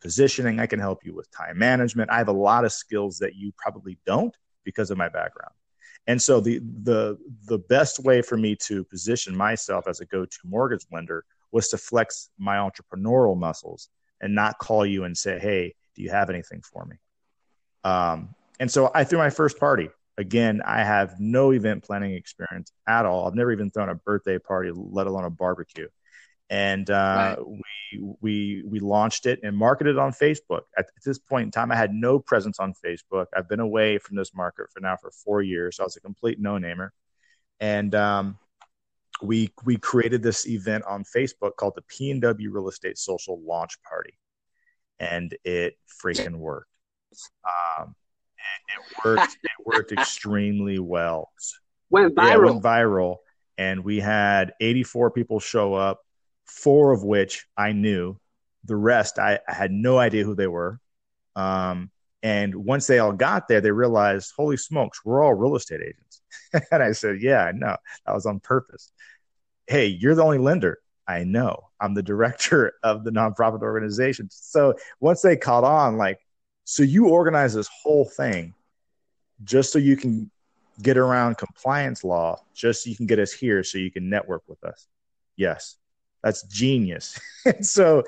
positioning. 0.00 0.60
I 0.60 0.66
can 0.66 0.78
help 0.78 1.04
you 1.04 1.14
with 1.14 1.30
time 1.30 1.58
management. 1.58 2.10
I 2.10 2.18
have 2.18 2.28
a 2.28 2.32
lot 2.32 2.64
of 2.64 2.72
skills 2.72 3.18
that 3.18 3.34
you 3.34 3.52
probably 3.56 3.98
don't 4.06 4.36
because 4.64 4.90
of 4.90 4.98
my 4.98 5.08
background. 5.08 5.52
And 6.06 6.20
so 6.20 6.40
the 6.40 6.60
the 6.82 7.18
the 7.46 7.58
best 7.58 7.98
way 8.00 8.22
for 8.22 8.36
me 8.36 8.56
to 8.66 8.84
position 8.84 9.36
myself 9.36 9.86
as 9.88 10.00
a 10.00 10.06
go-to 10.06 10.38
mortgage 10.44 10.86
lender 10.92 11.24
was 11.52 11.68
to 11.68 11.78
flex 11.78 12.30
my 12.38 12.56
entrepreneurial 12.56 13.36
muscles 13.36 13.88
and 14.20 14.34
not 14.34 14.58
call 14.58 14.84
you 14.84 15.04
and 15.04 15.16
say, 15.16 15.38
Hey, 15.38 15.74
do 15.94 16.02
you 16.02 16.10
have 16.10 16.30
anything 16.30 16.62
for 16.62 16.84
me? 16.84 16.96
Um, 17.84 18.34
and 18.60 18.70
so 18.70 18.90
I 18.94 19.04
threw 19.04 19.18
my 19.18 19.30
first 19.30 19.58
party. 19.58 19.88
Again, 20.16 20.62
I 20.64 20.82
have 20.82 21.20
no 21.20 21.52
event 21.52 21.84
planning 21.84 22.14
experience 22.14 22.72
at 22.88 23.06
all. 23.06 23.26
I've 23.26 23.34
never 23.34 23.52
even 23.52 23.70
thrown 23.70 23.88
a 23.88 23.94
birthday 23.94 24.38
party, 24.38 24.72
let 24.74 25.06
alone 25.06 25.24
a 25.24 25.30
barbecue. 25.30 25.88
And 26.50 26.90
uh, 26.90 27.36
right. 27.38 27.46
we 27.46 28.14
we 28.20 28.64
we 28.66 28.80
launched 28.80 29.26
it 29.26 29.40
and 29.42 29.56
marketed 29.56 29.98
on 29.98 30.12
Facebook. 30.12 30.62
At, 30.76 30.86
at 30.86 31.04
this 31.04 31.18
point 31.18 31.44
in 31.44 31.50
time, 31.50 31.70
I 31.70 31.76
had 31.76 31.92
no 31.92 32.18
presence 32.18 32.58
on 32.58 32.74
Facebook. 32.84 33.26
I've 33.36 33.48
been 33.48 33.60
away 33.60 33.98
from 33.98 34.16
this 34.16 34.34
market 34.34 34.70
for 34.72 34.80
now 34.80 34.96
for 34.96 35.10
four 35.10 35.42
years. 35.42 35.76
So 35.76 35.84
I 35.84 35.86
was 35.86 35.96
a 35.96 36.00
complete 36.00 36.40
no 36.40 36.58
namer. 36.58 36.92
And 37.60 37.94
um, 37.94 38.38
we 39.22 39.52
we 39.64 39.76
created 39.76 40.22
this 40.22 40.46
event 40.46 40.84
on 40.86 41.04
Facebook 41.04 41.56
called 41.56 41.74
the 41.76 41.82
P&W 41.82 42.50
Real 42.50 42.68
Estate 42.68 42.98
Social 42.98 43.40
Launch 43.42 43.80
Party, 43.82 44.18
and 44.98 45.36
it 45.44 45.74
freaking 46.02 46.36
worked. 46.36 46.70
Um, 47.44 47.94
it, 48.68 48.74
it 48.74 49.04
worked. 49.04 49.38
it 49.42 49.50
worked 49.64 49.92
extremely 49.92 50.78
well. 50.78 51.30
Went 51.90 52.14
viral. 52.14 52.28
Yeah, 52.28 52.36
went 52.36 52.62
viral, 52.62 53.16
and 53.56 53.84
we 53.84 53.98
had 54.00 54.52
84 54.60 55.10
people 55.10 55.40
show 55.40 55.74
up, 55.74 56.00
four 56.44 56.92
of 56.92 57.02
which 57.02 57.46
I 57.56 57.72
knew. 57.72 58.16
The 58.64 58.76
rest, 58.76 59.18
I, 59.18 59.40
I 59.48 59.54
had 59.54 59.70
no 59.70 59.98
idea 59.98 60.24
who 60.24 60.34
they 60.34 60.46
were. 60.46 60.78
Um, 61.34 61.90
and 62.22 62.54
once 62.54 62.86
they 62.86 62.98
all 62.98 63.12
got 63.12 63.48
there, 63.48 63.60
they 63.60 63.70
realized, 63.70 64.32
holy 64.36 64.56
smokes, 64.56 65.04
we're 65.04 65.22
all 65.22 65.34
real 65.34 65.56
estate 65.56 65.80
agents. 65.80 66.22
and 66.72 66.82
I 66.82 66.92
said, 66.92 67.22
yeah, 67.22 67.44
I 67.44 67.52
know. 67.52 67.76
That 68.06 68.14
was 68.14 68.26
on 68.26 68.40
purpose. 68.40 68.92
Hey, 69.66 69.86
you're 69.86 70.14
the 70.14 70.24
only 70.24 70.38
lender. 70.38 70.78
I 71.06 71.24
know. 71.24 71.68
I'm 71.80 71.94
the 71.94 72.02
director 72.02 72.74
of 72.82 73.04
the 73.04 73.10
nonprofit 73.10 73.62
organization. 73.62 74.28
So 74.30 74.74
once 75.00 75.22
they 75.22 75.36
caught 75.36 75.64
on, 75.64 75.96
like, 75.96 76.18
so 76.64 76.82
you 76.82 77.08
organize 77.08 77.54
this 77.54 77.68
whole 77.82 78.04
thing 78.04 78.52
just 79.44 79.72
so 79.72 79.78
you 79.78 79.96
can 79.96 80.30
get 80.82 80.96
around 80.96 81.38
compliance 81.38 82.04
law, 82.04 82.40
just 82.54 82.84
so 82.84 82.90
you 82.90 82.96
can 82.96 83.06
get 83.06 83.18
us 83.18 83.32
here 83.32 83.64
so 83.64 83.78
you 83.78 83.90
can 83.90 84.10
network 84.10 84.42
with 84.48 84.62
us. 84.64 84.86
Yes, 85.36 85.76
that's 86.22 86.42
genius. 86.42 87.18
so 87.62 88.00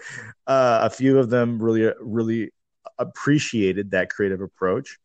uh, 0.47 0.81
a 0.83 0.91
few 0.91 1.19
of 1.19 1.31
them 1.31 1.63
really, 1.63 1.91
really 2.01 2.51
appreciated 3.01 3.91
that 3.91 4.11
creative 4.11 4.41
approach. 4.41 4.99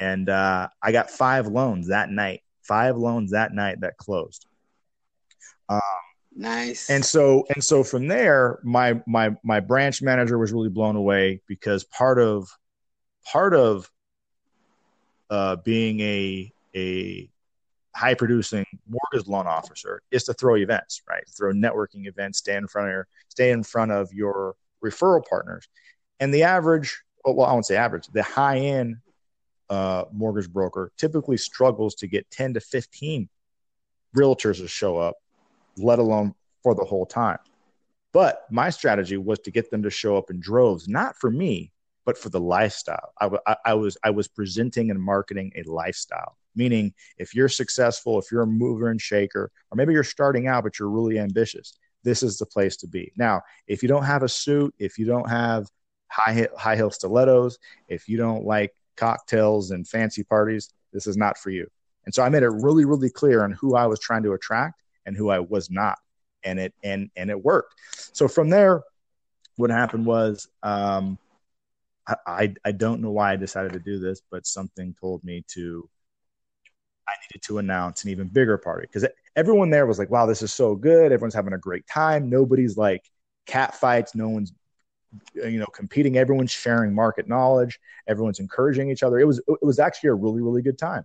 And 0.00 0.28
uh, 0.28 0.68
I 0.82 0.90
got 0.90 1.10
five 1.10 1.46
loans 1.46 1.88
that 1.88 2.10
night, 2.10 2.42
five 2.62 2.96
loans 2.96 3.30
that 3.32 3.52
night 3.52 3.80
that 3.82 3.96
closed. 3.98 4.46
Um, 5.68 5.80
nice. 6.34 6.90
And 6.90 7.04
so 7.04 7.44
and 7.54 7.62
so 7.62 7.84
from 7.84 8.08
there, 8.08 8.58
my 8.64 9.00
my 9.06 9.36
my 9.44 9.60
branch 9.60 10.02
manager 10.02 10.38
was 10.38 10.52
really 10.52 10.70
blown 10.70 10.96
away 10.96 11.42
because 11.46 11.84
part 11.84 12.18
of 12.18 12.48
part 13.30 13.54
of 13.54 13.90
uh, 15.30 15.56
being 15.56 16.00
a 16.00 16.52
a 16.74 17.30
high 17.94 18.14
producing 18.14 18.64
mortgage 18.88 19.28
loan 19.28 19.46
officer 19.46 20.02
is 20.10 20.24
to 20.24 20.34
throw 20.34 20.56
events, 20.56 21.02
right? 21.08 21.24
Throw 21.36 21.52
networking 21.52 22.06
events, 22.06 22.38
stay 22.38 22.56
in 22.56 22.66
front 22.66 22.88
of 22.88 22.92
your 22.92 23.08
stay 23.28 23.50
in 23.50 23.62
front 23.62 23.92
of 23.92 24.12
your 24.12 24.54
referral 24.82 25.22
partners. 25.28 25.68
And 26.20 26.32
the 26.32 26.44
average 26.44 27.02
well, 27.24 27.46
I 27.46 27.52
won't 27.52 27.66
say 27.66 27.76
average, 27.76 28.08
the 28.08 28.22
high 28.22 28.58
end 28.58 28.96
uh, 29.70 30.04
mortgage 30.12 30.50
broker 30.50 30.92
typically 30.98 31.36
struggles 31.36 31.94
to 31.96 32.06
get 32.06 32.30
10 32.30 32.54
to 32.54 32.60
15 32.60 33.28
realtors 34.16 34.58
to 34.58 34.68
show 34.68 34.98
up, 34.98 35.16
let 35.76 35.98
alone 35.98 36.34
for 36.62 36.74
the 36.74 36.84
whole 36.84 37.06
time. 37.06 37.38
But 38.12 38.44
my 38.50 38.70
strategy 38.70 39.16
was 39.16 39.38
to 39.40 39.50
get 39.50 39.70
them 39.70 39.82
to 39.84 39.90
show 39.90 40.16
up 40.16 40.30
in 40.30 40.40
droves, 40.40 40.88
not 40.88 41.16
for 41.16 41.30
me, 41.30 41.72
but 42.04 42.18
for 42.18 42.28
the 42.28 42.40
lifestyle. 42.40 43.12
I, 43.64 43.74
was 43.74 43.96
I 44.04 44.10
was 44.10 44.28
presenting 44.28 44.90
and 44.90 45.00
marketing 45.00 45.52
a 45.56 45.62
lifestyle. 45.70 46.36
Meaning, 46.54 46.92
if 47.16 47.34
you're 47.34 47.48
successful, 47.48 48.18
if 48.18 48.30
you're 48.30 48.42
a 48.42 48.46
mover 48.46 48.90
and 48.90 49.00
shaker, 49.00 49.50
or 49.70 49.76
maybe 49.76 49.94
you're 49.94 50.04
starting 50.04 50.48
out 50.48 50.64
but 50.64 50.78
you're 50.78 50.90
really 50.90 51.18
ambitious, 51.18 51.78
this 52.04 52.22
is 52.22 52.36
the 52.36 52.44
place 52.44 52.76
to 52.78 52.86
be. 52.86 53.10
Now, 53.16 53.40
if 53.66 53.82
you 53.82 53.88
don't 53.88 54.04
have 54.04 54.22
a 54.22 54.28
suit, 54.28 54.74
if 54.78 54.98
you 54.98 55.06
don't 55.06 55.30
have 55.30 55.66
high 56.12 56.48
high 56.56 56.76
heel 56.76 56.90
stilettos, 56.90 57.58
if 57.88 58.08
you 58.08 58.16
don't 58.16 58.44
like 58.44 58.74
cocktails 58.96 59.70
and 59.70 59.88
fancy 59.88 60.22
parties, 60.22 60.70
this 60.92 61.06
is 61.06 61.16
not 61.16 61.38
for 61.38 61.50
you. 61.50 61.66
And 62.04 62.14
so 62.14 62.22
I 62.22 62.28
made 62.28 62.42
it 62.42 62.50
really, 62.50 62.84
really 62.84 63.10
clear 63.10 63.44
on 63.44 63.52
who 63.52 63.74
I 63.76 63.86
was 63.86 64.00
trying 64.00 64.24
to 64.24 64.32
attract 64.32 64.82
and 65.06 65.16
who 65.16 65.30
I 65.30 65.38
was 65.38 65.70
not, 65.70 65.98
and 66.44 66.58
it 66.58 66.74
and 66.82 67.10
and 67.16 67.30
it 67.30 67.42
worked. 67.42 67.74
So 68.12 68.28
from 68.28 68.50
there, 68.50 68.82
what 69.56 69.70
happened 69.70 70.06
was 70.06 70.48
um, 70.62 71.18
I 72.26 72.54
I 72.64 72.72
don't 72.72 73.00
know 73.00 73.10
why 73.12 73.32
I 73.32 73.36
decided 73.36 73.72
to 73.72 73.78
do 73.78 73.98
this, 73.98 74.20
but 74.30 74.46
something 74.46 74.94
told 75.00 75.24
me 75.24 75.44
to 75.54 75.88
I 77.08 77.12
needed 77.24 77.42
to 77.46 77.58
announce 77.58 78.04
an 78.04 78.10
even 78.10 78.28
bigger 78.28 78.58
party 78.58 78.86
because 78.86 79.08
everyone 79.36 79.70
there 79.70 79.86
was 79.86 79.98
like, 79.98 80.10
"Wow, 80.10 80.26
this 80.26 80.42
is 80.42 80.52
so 80.52 80.74
good! 80.74 81.12
Everyone's 81.12 81.34
having 81.34 81.52
a 81.52 81.58
great 81.58 81.86
time. 81.86 82.28
Nobody's 82.28 82.76
like 82.76 83.04
cat 83.46 83.74
fights. 83.74 84.14
No 84.14 84.28
one's 84.28 84.52
you 85.34 85.58
know 85.58 85.66
competing. 85.66 86.16
Everyone's 86.16 86.50
sharing 86.50 86.94
market 86.94 87.28
knowledge. 87.28 87.78
Everyone's 88.06 88.40
encouraging 88.40 88.90
each 88.90 89.02
other. 89.02 89.18
It 89.18 89.26
was 89.26 89.40
it 89.46 89.62
was 89.62 89.78
actually 89.78 90.10
a 90.10 90.14
really 90.14 90.42
really 90.42 90.62
good 90.62 90.78
time. 90.78 91.04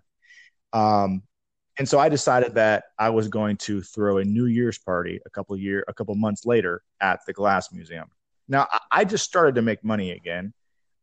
Um, 0.74 1.24
and 1.80 1.88
so 1.88 2.00
I 2.00 2.10
decided 2.10 2.56
that 2.56 2.86
I 2.98 3.10
was 3.10 3.28
going 3.28 3.58
to 3.58 3.82
throw 3.82 4.18
a 4.18 4.26
New 4.26 4.46
Year's 4.46 4.78
party 4.78 5.20
a 5.26 5.30
couple 5.30 5.56
year 5.58 5.84
a 5.88 5.94
couple 5.94 6.16
months 6.16 6.46
later 6.46 6.82
at 7.02 7.20
the 7.26 7.34
Glass 7.34 7.72
Museum. 7.72 8.10
Now 8.48 8.68
I 8.92 9.06
just 9.06 9.26
started 9.26 9.56
to 9.56 9.62
make 9.62 9.84
money 9.84 10.12
again. 10.12 10.54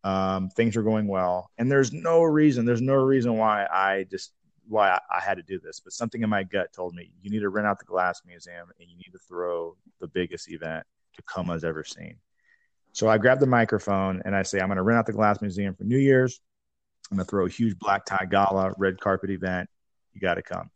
Um, 0.03 0.51
things 0.51 0.77
are 0.77 0.83
going 0.83 1.07
well, 1.07 1.51
and 1.57 1.71
there's 1.71 1.93
no 1.93 2.23
reason 2.23 2.67
there's 2.67 2.83
no 2.83 2.97
reason 2.97 3.37
why 3.39 3.67
I 3.67 4.05
just 4.11 4.33
why 4.69 4.91
I, 4.91 5.01
I, 5.17 5.21
had 5.21 5.37
to 5.37 5.43
do 5.43 5.59
this, 5.59 5.81
but 5.81 5.93
something 5.93 6.23
in 6.23 6.31
my 6.31 6.43
gut 6.43 6.73
told 6.73 6.95
me 6.95 7.11
you 7.23 7.31
need 7.31 7.41
to 7.41 7.49
rent 7.49 7.67
out 7.67 7.79
the 7.79 7.85
Glass 7.85 8.23
Museum 8.27 8.69
and 8.81 8.89
you 8.89 8.97
need 8.97 9.13
to 9.13 9.19
throw 9.19 9.77
the 10.01 10.09
biggest 10.09 10.51
event 10.51 10.87
Tacoma's 11.15 11.65
ever 11.65 11.85
seen. 11.85 12.17
So 12.95 13.09
I 13.09 13.19
grab 13.19 13.41
the 13.41 13.47
microphone 13.47 14.23
and 14.25 14.37
I 14.37 14.45
say, 14.45 14.61
I'm 14.61 14.69
going 14.69 14.77
to 14.77 14.83
rent 14.83 14.99
out 14.99 15.07
the 15.07 15.13
Glass 15.13 15.41
Museum 15.41 15.75
for 15.75 15.83
New 15.83 15.99
Year's. 15.99 16.41
I'm 17.11 17.17
going 17.17 17.27
to 17.27 17.31
throw 17.31 17.45
a 17.45 17.51
huge 17.51 17.77
black 17.77 18.07
tie 18.07 18.25
gala, 18.31 18.73
red 18.79 19.01
carpet 19.01 19.31
event. 19.31 19.69
You 20.13 20.21
got 20.21 20.35
to 20.35 20.43
come. 20.43 20.71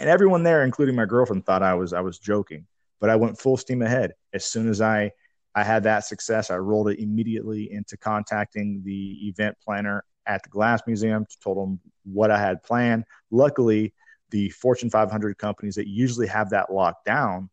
And 0.00 0.10
everyone 0.10 0.42
there, 0.42 0.64
including 0.64 0.96
my 0.96 1.06
girlfriend, 1.06 1.46
thought 1.46 1.62
I 1.62 1.74
was 1.74 1.92
I 1.92 2.00
was 2.00 2.18
joking, 2.18 2.66
but 3.00 3.10
I 3.10 3.16
went 3.16 3.38
full 3.38 3.56
steam 3.56 3.80
ahead. 3.80 4.12
As 4.34 4.44
soon 4.44 4.68
as 4.68 4.80
I 4.80 5.12
I 5.54 5.62
had 5.62 5.84
that 5.84 6.04
success, 6.04 6.50
I 6.50 6.56
rolled 6.56 6.88
it 6.88 6.98
immediately 6.98 7.72
into 7.72 7.96
contacting 7.96 8.82
the 8.84 9.28
event 9.28 9.56
planner 9.64 10.04
at 10.26 10.42
the 10.42 10.48
Glass 10.48 10.82
Museum, 10.86 11.24
told 11.42 11.58
them 11.58 11.80
what 12.04 12.32
I 12.32 12.38
had 12.38 12.62
planned. 12.64 13.04
Luckily, 13.30 13.94
the 14.30 14.50
Fortune 14.50 14.90
500 14.90 15.38
companies 15.38 15.76
that 15.76 15.86
usually 15.86 16.26
have 16.26 16.50
that 16.50 16.72
locked 16.72 17.04
down 17.04 17.48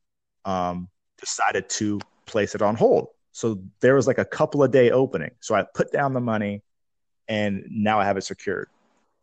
um, 0.46 0.90
decided 1.20 1.70
to 1.70 2.00
place 2.26 2.56
it 2.56 2.64
on 2.64 2.76
hold. 2.76 3.10
So 3.34 3.60
there 3.82 3.96
was 3.96 4.08
like 4.08 4.20
a 4.20 4.26
couple 4.26 4.64
of 4.64 4.72
day 4.72 4.92
opening. 4.92 5.32
So 5.42 5.56
I 5.56 5.66
put 5.74 5.92
down 5.92 6.14
the 6.14 6.22
money, 6.22 6.62
and 7.28 7.66
now 7.70 8.00
I 8.00 8.06
have 8.06 8.16
it 8.16 8.24
secured. 8.24 8.70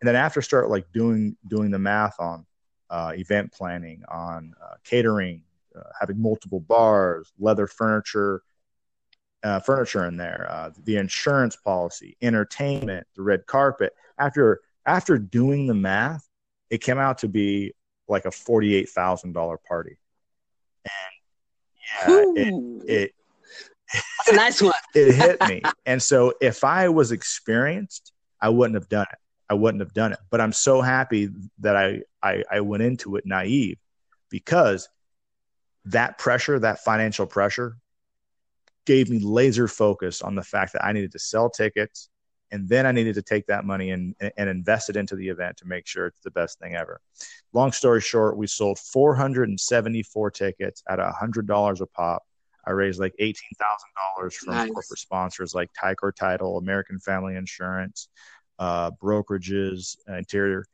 And 0.01 0.09
then 0.09 0.17
after 0.17 0.43
start 0.43 0.69
like 0.69 0.91
doing 0.93 1.37
doing 1.47 1.71
the 1.71 1.79
math 1.79 2.19
on 2.19 2.45
uh, 2.91 3.13
event 3.15 3.53
planning, 3.53 4.03
on 4.09 4.55
uh, 4.61 4.75
catering, 4.85 5.43
uh, 5.77 5.83
having 5.99 6.21
multiple 6.21 6.61
bars, 6.61 7.33
leather 7.39 7.69
furniture, 7.69 8.43
uh, 9.45 9.61
furniture 9.61 10.07
in 10.07 10.17
there, 10.17 10.47
uh, 10.51 10.71
the 10.85 10.97
insurance 10.97 11.55
policy, 11.55 12.17
entertainment, 12.21 13.07
the 13.15 13.23
red 13.23 13.47
carpet. 13.47 13.95
After 14.19 14.61
after 14.87 15.19
doing 15.19 15.69
the 15.69 15.75
math, 15.75 16.29
it 16.69 16.79
came 16.79 16.99
out 16.99 17.19
to 17.19 17.29
be 17.29 17.75
like 18.09 18.25
a 18.25 18.33
forty 18.33 18.75
eight 18.75 18.89
thousand 18.89 19.35
dollar 19.35 19.57
party, 19.69 19.99
and 20.85 22.35
yeah, 22.37 22.43
it, 22.43 22.55
it 22.89 23.15
A 24.29 24.33
nice 24.33 24.63
one. 24.63 24.75
it 24.95 25.15
hit 25.15 25.41
me, 25.47 25.63
and 25.87 26.03
so 26.03 26.35
if 26.41 26.65
I 26.65 26.89
was 26.89 27.13
experienced, 27.13 28.13
I 28.41 28.49
wouldn't 28.49 28.75
have 28.75 28.89
done 28.89 29.07
it. 29.11 29.19
I 29.49 29.55
wouldn't 29.55 29.81
have 29.81 29.93
done 29.93 30.13
it. 30.13 30.19
But 30.31 30.41
I'm 30.41 30.53
so 30.53 30.81
happy 30.81 31.31
that 31.61 31.77
I 31.77 32.03
I, 32.23 32.45
I 32.51 32.61
went 32.61 32.83
into 32.83 33.17
it 33.17 33.27
naive 33.27 33.79
because 34.29 34.89
that 35.87 36.19
pressure, 36.19 36.59
that 36.59 36.81
financial 36.81 37.27
pressure, 37.27 37.77
gave 38.87 39.11
me 39.11 39.19
laser 39.19 39.69
focus 39.69 40.23
on 40.23 40.35
the 40.35 40.43
fact 40.43 40.73
that 40.73 40.85
I 40.85 40.93
needed 40.93 41.13
to 41.13 41.19
sell 41.19 41.51
tickets 41.51 42.09
and 42.51 42.69
then 42.69 42.87
I 42.87 42.93
needed 42.93 43.15
to 43.15 43.23
take 43.23 43.47
that 43.47 43.65
money 43.65 43.91
and, 43.91 44.15
and 44.37 44.49
invest 44.49 44.91
it 44.91 44.97
into 44.97 45.15
the 45.15 45.29
event 45.29 45.59
to 45.59 45.67
make 45.67 45.87
sure 45.87 46.07
it's 46.07 46.21
the 46.21 46.31
best 46.31 46.59
thing 46.59 46.75
ever. 46.75 47.01
Long 47.53 47.73
story 47.73 48.01
short, 48.01 48.37
we 48.37 48.47
sold 48.47 48.79
474 48.79 50.31
tickets 50.33 50.83
at 50.89 50.99
$100 50.99 51.81
a 51.81 51.87
pop. 51.87 52.23
I 52.67 52.73
raised 52.73 53.01
like 53.01 53.15
$18,000 53.21 54.33
from 54.35 54.55
nice. 54.55 54.71
corporate 54.71 54.99
sponsors 54.99 55.55
like 55.55 55.71
Ticor 55.73 56.15
Title, 56.15 56.59
American 56.59 56.99
Family 56.99 57.37
Insurance, 57.37 58.09
uh, 58.59 58.91
brokerages, 58.91 59.97
interior 60.09 60.65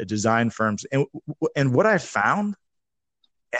uh, 0.00 0.04
design 0.04 0.50
firms. 0.50 0.84
And, 0.92 1.06
and 1.54 1.74
what 1.74 1.86
I 1.86 1.98
found, 1.98 2.54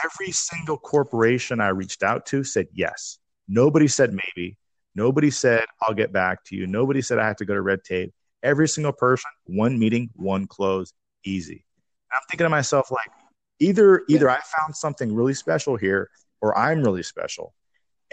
every 0.04 0.32
single 0.32 0.78
corporation 0.78 1.60
I 1.60 1.68
reached 1.68 2.02
out 2.02 2.26
to 2.26 2.42
said 2.44 2.66
yes. 2.72 3.18
Nobody 3.48 3.88
said 3.88 4.12
maybe. 4.12 4.56
Nobody 4.94 5.30
said, 5.30 5.64
I'll 5.82 5.94
get 5.94 6.12
back 6.12 6.44
to 6.44 6.56
you. 6.56 6.66
Nobody 6.66 7.02
said 7.02 7.18
I 7.18 7.26
have 7.26 7.36
to 7.36 7.44
go 7.44 7.54
to 7.54 7.60
red 7.60 7.84
tape. 7.84 8.12
Every 8.42 8.68
single 8.68 8.92
person, 8.92 9.30
one 9.44 9.78
meeting, 9.78 10.10
one 10.14 10.46
close, 10.46 10.92
easy. 11.24 11.64
And 12.10 12.16
I'm 12.16 12.22
thinking 12.30 12.44
to 12.44 12.50
myself, 12.50 12.90
like, 12.90 13.10
either 13.58 14.02
either 14.08 14.30
I 14.30 14.38
found 14.58 14.76
something 14.76 15.14
really 15.14 15.34
special 15.34 15.76
here 15.76 16.10
or 16.40 16.56
I'm 16.56 16.82
really 16.82 17.02
special. 17.02 17.54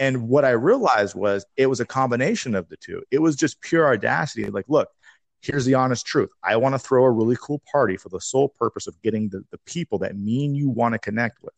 And 0.02 0.28
what 0.28 0.44
I 0.44 0.54
mm-hmm. 0.54 0.64
realized 0.64 1.14
was 1.14 1.46
it 1.56 1.66
was 1.68 1.78
a 1.78 1.86
combination 1.86 2.56
of 2.56 2.68
the 2.68 2.76
two. 2.76 3.04
It 3.12 3.20
was 3.20 3.36
just 3.36 3.60
pure 3.60 3.88
audacity. 3.88 4.46
Like, 4.46 4.64
look, 4.66 4.88
here's 5.42 5.64
the 5.64 5.74
honest 5.74 6.04
truth. 6.04 6.30
I 6.42 6.56
want 6.56 6.74
to 6.74 6.78
throw 6.80 7.04
a 7.04 7.10
really 7.10 7.36
cool 7.40 7.62
party 7.70 7.96
for 7.96 8.08
the 8.08 8.20
sole 8.20 8.48
purpose 8.48 8.88
of 8.88 9.00
getting 9.02 9.28
the, 9.28 9.44
the 9.52 9.58
people 9.58 9.98
that 10.00 10.16
me 10.16 10.44
and 10.44 10.56
you 10.56 10.68
want 10.68 10.94
to 10.94 10.98
connect 10.98 11.40
with. 11.40 11.54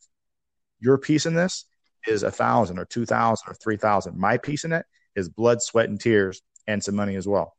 Your 0.79 0.99
piece 0.99 1.25
in 1.25 1.33
this 1.33 1.65
is 2.05 2.21
a 2.21 2.29
thousand 2.29 2.77
or 2.77 2.85
two 2.85 3.03
thousand 3.03 3.49
or 3.49 3.55
three 3.55 3.77
thousand. 3.77 4.15
My 4.15 4.37
piece 4.37 4.63
in 4.63 4.73
it 4.73 4.85
is 5.15 5.27
blood, 5.27 5.63
sweat, 5.63 5.89
and 5.89 5.99
tears, 5.99 6.43
and 6.67 6.83
some 6.83 6.95
money 6.95 7.15
as 7.15 7.27
well. 7.27 7.55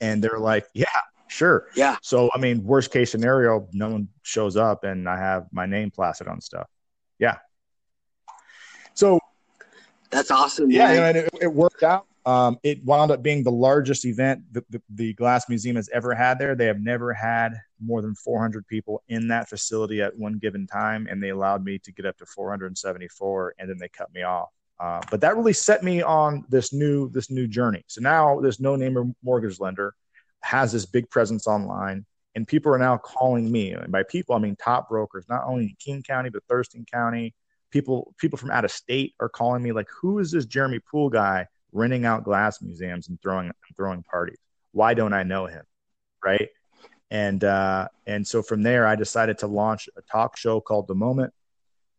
And 0.00 0.24
they're 0.24 0.40
like, 0.40 0.66
yeah, 0.74 0.86
sure. 1.28 1.68
Yeah. 1.76 1.96
So 2.02 2.28
I 2.34 2.38
mean, 2.38 2.64
worst 2.64 2.90
case 2.90 3.12
scenario, 3.12 3.68
no 3.72 3.90
one 3.90 4.08
shows 4.22 4.56
up 4.56 4.82
and 4.82 5.08
I 5.08 5.18
have 5.18 5.46
my 5.52 5.66
name 5.66 5.92
plastered 5.92 6.26
on 6.26 6.40
stuff. 6.40 6.66
Yeah. 7.20 7.36
So 8.94 9.20
that's 10.12 10.30
awesome. 10.30 10.70
Yeah, 10.70 10.90
and 10.90 11.16
it, 11.16 11.30
it 11.40 11.52
worked 11.52 11.82
out. 11.82 12.06
Um, 12.24 12.58
it 12.62 12.84
wound 12.84 13.10
up 13.10 13.22
being 13.22 13.42
the 13.42 13.50
largest 13.50 14.04
event 14.04 14.44
the, 14.52 14.64
the, 14.70 14.82
the, 14.90 15.12
Glass 15.14 15.48
Museum 15.48 15.74
has 15.74 15.88
ever 15.92 16.14
had 16.14 16.38
there. 16.38 16.54
They 16.54 16.66
have 16.66 16.78
never 16.78 17.12
had 17.12 17.54
more 17.80 18.00
than 18.00 18.14
400 18.14 18.64
people 18.68 19.02
in 19.08 19.26
that 19.28 19.48
facility 19.48 20.00
at 20.02 20.16
one 20.16 20.38
given 20.38 20.68
time, 20.68 21.08
and 21.10 21.20
they 21.20 21.30
allowed 21.30 21.64
me 21.64 21.80
to 21.80 21.90
get 21.90 22.06
up 22.06 22.16
to 22.18 22.26
474, 22.26 23.54
and 23.58 23.68
then 23.68 23.76
they 23.76 23.88
cut 23.88 24.12
me 24.14 24.22
off. 24.22 24.50
Uh, 24.78 25.00
but 25.10 25.20
that 25.20 25.36
really 25.36 25.52
set 25.52 25.82
me 25.82 26.02
on 26.02 26.44
this 26.48 26.72
new 26.72 27.08
this 27.10 27.30
new 27.30 27.46
journey. 27.46 27.84
So 27.88 28.00
now 28.00 28.40
this 28.40 28.60
no 28.60 28.76
name 28.76 29.14
mortgage 29.22 29.58
lender 29.58 29.94
has 30.42 30.72
this 30.72 30.86
big 30.86 31.10
presence 31.10 31.46
online, 31.46 32.04
and 32.36 32.46
people 32.46 32.72
are 32.72 32.78
now 32.78 32.98
calling 32.98 33.50
me. 33.50 33.72
And 33.72 33.90
by 33.90 34.04
people, 34.04 34.34
I 34.34 34.38
mean 34.38 34.56
top 34.56 34.88
brokers, 34.88 35.24
not 35.28 35.44
only 35.44 35.64
in 35.64 35.76
King 35.78 36.02
County 36.02 36.30
but 36.30 36.42
Thurston 36.48 36.84
County. 36.92 37.34
People 37.72 38.14
people 38.18 38.38
from 38.38 38.52
out 38.52 38.64
of 38.64 38.70
state 38.70 39.14
are 39.18 39.28
calling 39.28 39.62
me 39.62 39.72
like, 39.72 39.88
"Who 40.00 40.20
is 40.20 40.30
this 40.30 40.46
Jeremy 40.46 40.78
Poole 40.78 41.10
guy 41.10 41.48
renting 41.72 42.04
out 42.04 42.24
glass 42.24 42.60
museums 42.60 43.08
and 43.08 43.20
throwing 43.20 43.50
throwing 43.76 44.02
parties. 44.02 44.38
Why 44.72 44.94
don't 44.94 45.12
I 45.12 45.22
know 45.22 45.46
him? 45.46 45.64
Right. 46.24 46.50
And 47.10 47.42
uh, 47.42 47.88
and 48.06 48.26
so 48.26 48.42
from 48.42 48.62
there, 48.62 48.86
I 48.86 48.96
decided 48.96 49.38
to 49.38 49.46
launch 49.46 49.88
a 49.96 50.02
talk 50.02 50.36
show 50.36 50.60
called 50.60 50.86
The 50.88 50.94
Moment, 50.94 51.32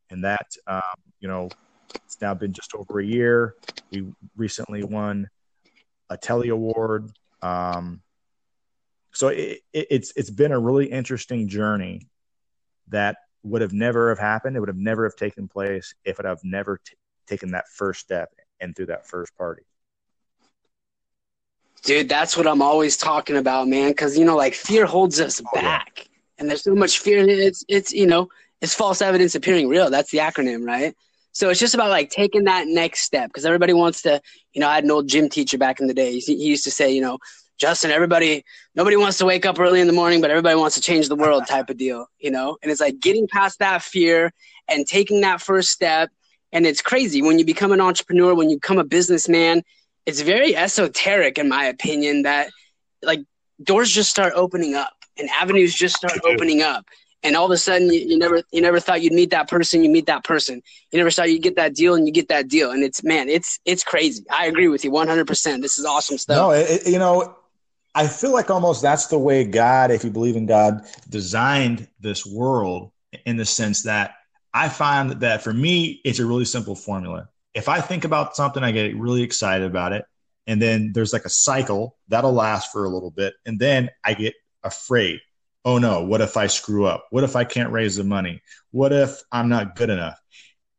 and 0.10 0.24
that 0.24 0.48
um, 0.66 0.82
you 1.20 1.28
know 1.28 1.50
it's 1.94 2.20
now 2.22 2.34
been 2.34 2.54
just 2.54 2.74
over 2.74 3.00
a 3.00 3.06
year. 3.06 3.56
We 3.92 4.12
recently 4.36 4.84
won 4.84 5.30
a 6.10 6.18
Telly 6.18 6.50
Award. 6.50 7.12
Um, 7.44 8.02
so 9.12 9.28
it, 9.28 9.60
it, 9.72 9.88
it's 9.92 10.14
it's 10.16 10.32
been 10.32 10.52
a 10.52 10.60
really 10.60 10.88
interesting 10.88 11.48
journey 11.48 12.08
that 12.88 13.18
would 13.44 13.62
have 13.62 13.74
never 13.74 14.10
have 14.10 14.20
happened. 14.20 14.56
It 14.56 14.60
would 14.60 14.70
have 14.70 14.78
never 14.78 15.04
have 15.04 15.16
taken 15.16 15.48
place 15.48 15.94
if 16.06 16.20
it 16.20 16.26
have 16.26 16.40
never 16.44 16.80
t- 16.84 16.96
taken 17.28 17.52
that 17.52 17.68
first 17.68 18.00
step 18.00 18.30
and 18.60 18.76
threw 18.76 18.86
that 18.88 19.06
first 19.06 19.36
party. 19.38 19.64
Dude, 21.84 22.08
that's 22.08 22.38
what 22.38 22.48
I'm 22.48 22.62
always 22.62 22.96
talking 22.96 23.36
about, 23.36 23.68
man. 23.68 23.92
Because 23.92 24.18
you 24.18 24.24
know, 24.24 24.38
like 24.38 24.54
fear 24.54 24.86
holds 24.86 25.20
us 25.20 25.42
oh, 25.42 25.50
back, 25.54 25.92
yeah. 25.98 26.06
and 26.40 26.50
there's 26.50 26.64
so 26.64 26.74
much 26.74 27.00
fear. 27.00 27.28
It's 27.28 27.66
it's 27.68 27.92
you 27.92 28.08
know, 28.08 28.30
it's 28.62 28.74
false 28.74 29.02
evidence 29.02 29.36
appearing 29.36 29.68
real. 29.68 29.90
That's 29.90 30.10
the 30.12 30.20
acronym, 30.20 30.66
right? 30.66 30.96
So 31.34 31.50
it's 31.50 31.60
just 31.60 31.74
about 31.74 31.90
like 31.90 32.10
taking 32.10 32.46
that 32.46 32.68
next 32.68 33.02
step 33.02 33.30
because 33.30 33.44
everybody 33.44 33.74
wants 33.74 34.04
to, 34.04 34.22
you 34.54 34.62
know, 34.62 34.70
I 34.70 34.76
had 34.76 34.84
an 34.84 34.92
old 34.92 35.10
gym 35.10 35.30
teacher 35.30 35.58
back 35.58 35.80
in 35.82 35.88
the 35.88 35.94
day. 35.94 36.20
He 36.20 36.34
used 36.36 36.64
to 36.66 36.72
say, 36.72 36.92
you 36.94 37.02
know, 37.02 37.18
Justin, 37.64 37.92
everybody, 37.92 38.44
nobody 38.76 38.98
wants 38.98 39.20
to 39.20 39.26
wake 39.26 39.46
up 39.46 39.58
early 39.58 39.80
in 39.80 39.88
the 39.88 39.94
morning, 39.94 40.20
but 40.20 40.30
everybody 40.30 40.54
wants 40.54 40.76
to 40.76 40.82
change 40.82 41.08
the 41.08 41.16
world 41.16 41.48
type 41.48 41.70
of 41.70 41.78
deal, 41.78 42.08
you 42.20 42.30
know? 42.30 42.58
And 42.62 42.70
it's 42.70 42.82
like 42.82 43.00
getting 43.00 43.26
past 43.26 43.60
that 43.60 43.82
fear 43.82 44.34
and 44.68 44.86
taking 44.86 45.22
that 45.22 45.40
first 45.40 45.70
step. 45.70 46.10
And 46.52 46.66
it's 46.66 46.82
crazy. 46.82 47.22
When 47.22 47.40
you 47.40 47.46
become 47.46 47.72
an 47.72 47.80
entrepreneur, 47.80 48.36
when 48.36 48.50
you 48.50 48.58
become 48.58 48.80
a 48.80 48.84
businessman, 48.84 49.64
it's 50.06 50.20
very 50.20 50.58
esoteric, 50.58 51.38
in 51.38 51.48
my 51.48 51.64
opinion, 51.64 52.24
that 52.24 52.50
like 53.02 53.22
doors 53.64 53.90
just 53.90 54.10
start 54.10 54.34
opening 54.36 54.76
up 54.76 54.92
and 55.18 55.30
avenues 55.30 55.74
just 55.74 55.96
start 55.96 56.20
opening 56.26 56.62
up. 56.62 56.86
And 57.24 57.38
all 57.38 57.46
of 57.46 57.52
a 57.52 57.58
sudden 57.58 57.94
you, 57.94 58.02
you, 58.02 58.18
never 58.18 58.44
you 58.52 58.60
never 58.60 58.82
thought 58.82 59.02
you'd 59.02 59.14
meet 59.14 59.30
that 59.30 59.48
person 59.48 59.86
you 59.86 59.90
meet 59.90 60.08
that 60.08 60.26
person. 60.26 60.62
You 60.92 60.98
never 60.98 61.12
thought 61.12 61.32
you'd 61.32 61.44
get 61.44 61.56
that 61.56 61.76
deal 61.76 61.96
and 61.96 62.06
you 62.06 62.12
get 62.12 62.28
that 62.28 62.50
deal. 62.50 62.72
And 62.72 62.84
it's 62.84 63.06
man 63.06 63.30
it's 63.30 63.58
it's 63.64 63.86
crazy. 63.86 64.26
I 64.30 64.48
agree 64.48 64.68
with 64.68 64.84
you 64.84 64.92
100% 64.92 65.62
this 65.62 65.80
is 65.80 65.86
awesome 65.86 66.18
stuff. 66.18 66.36
No 66.36 66.52
it, 66.52 66.86
you 66.86 67.00
know 67.00 67.38
i 67.96 68.08
feel 68.08 68.32
like 68.32 68.50
almost 68.50 68.82
that's 68.82 69.08
the 69.08 69.18
way 69.18 69.44
god 69.44 69.92
if 69.92 70.04
you 70.04 70.10
believe 70.10 70.36
in 70.36 70.46
god 70.46 70.86
designed 71.10 71.88
this 72.00 72.26
world 72.26 72.92
in 73.26 73.38
the 73.38 73.46
sense 73.46 73.84
that 73.84 74.16
i 74.54 74.70
find 74.70 75.12
that 75.22 75.44
for 75.44 75.54
me 75.54 76.02
it's 76.04 76.20
a 76.20 76.26
really 76.26 76.46
simple 76.46 76.76
formula 76.76 77.30
if 77.54 77.70
i 77.70 77.80
think 77.80 78.04
about 78.04 78.36
something 78.36 78.64
i 78.64 78.72
get 78.72 78.96
really 78.96 79.24
excited 79.24 79.66
about 79.66 79.94
it 79.94 80.06
and 80.46 80.62
then 80.62 80.92
there's 80.94 81.14
like 81.14 81.26
a 81.26 81.30
cycle 81.30 81.96
that'll 82.10 82.34
last 82.34 82.72
for 82.72 82.86
a 82.86 82.90
little 82.90 83.12
bit 83.12 83.34
and 83.46 83.60
then 83.60 83.90
i 84.04 84.14
get 84.14 84.34
afraid 84.64 85.20
oh 85.66 85.78
no, 85.78 86.04
what 86.04 86.22
if 86.22 86.38
I 86.38 86.48
screw 86.48 86.86
up? 86.86 87.08
What 87.10 87.24
if 87.24 87.36
I 87.36 87.44
can't 87.44 87.72
raise 87.72 87.96
the 87.96 88.04
money? 88.04 88.42
What 88.72 88.92
if 88.92 89.22
I'm 89.32 89.50
not 89.50 89.76
good 89.76 89.90
enough? 89.90 90.20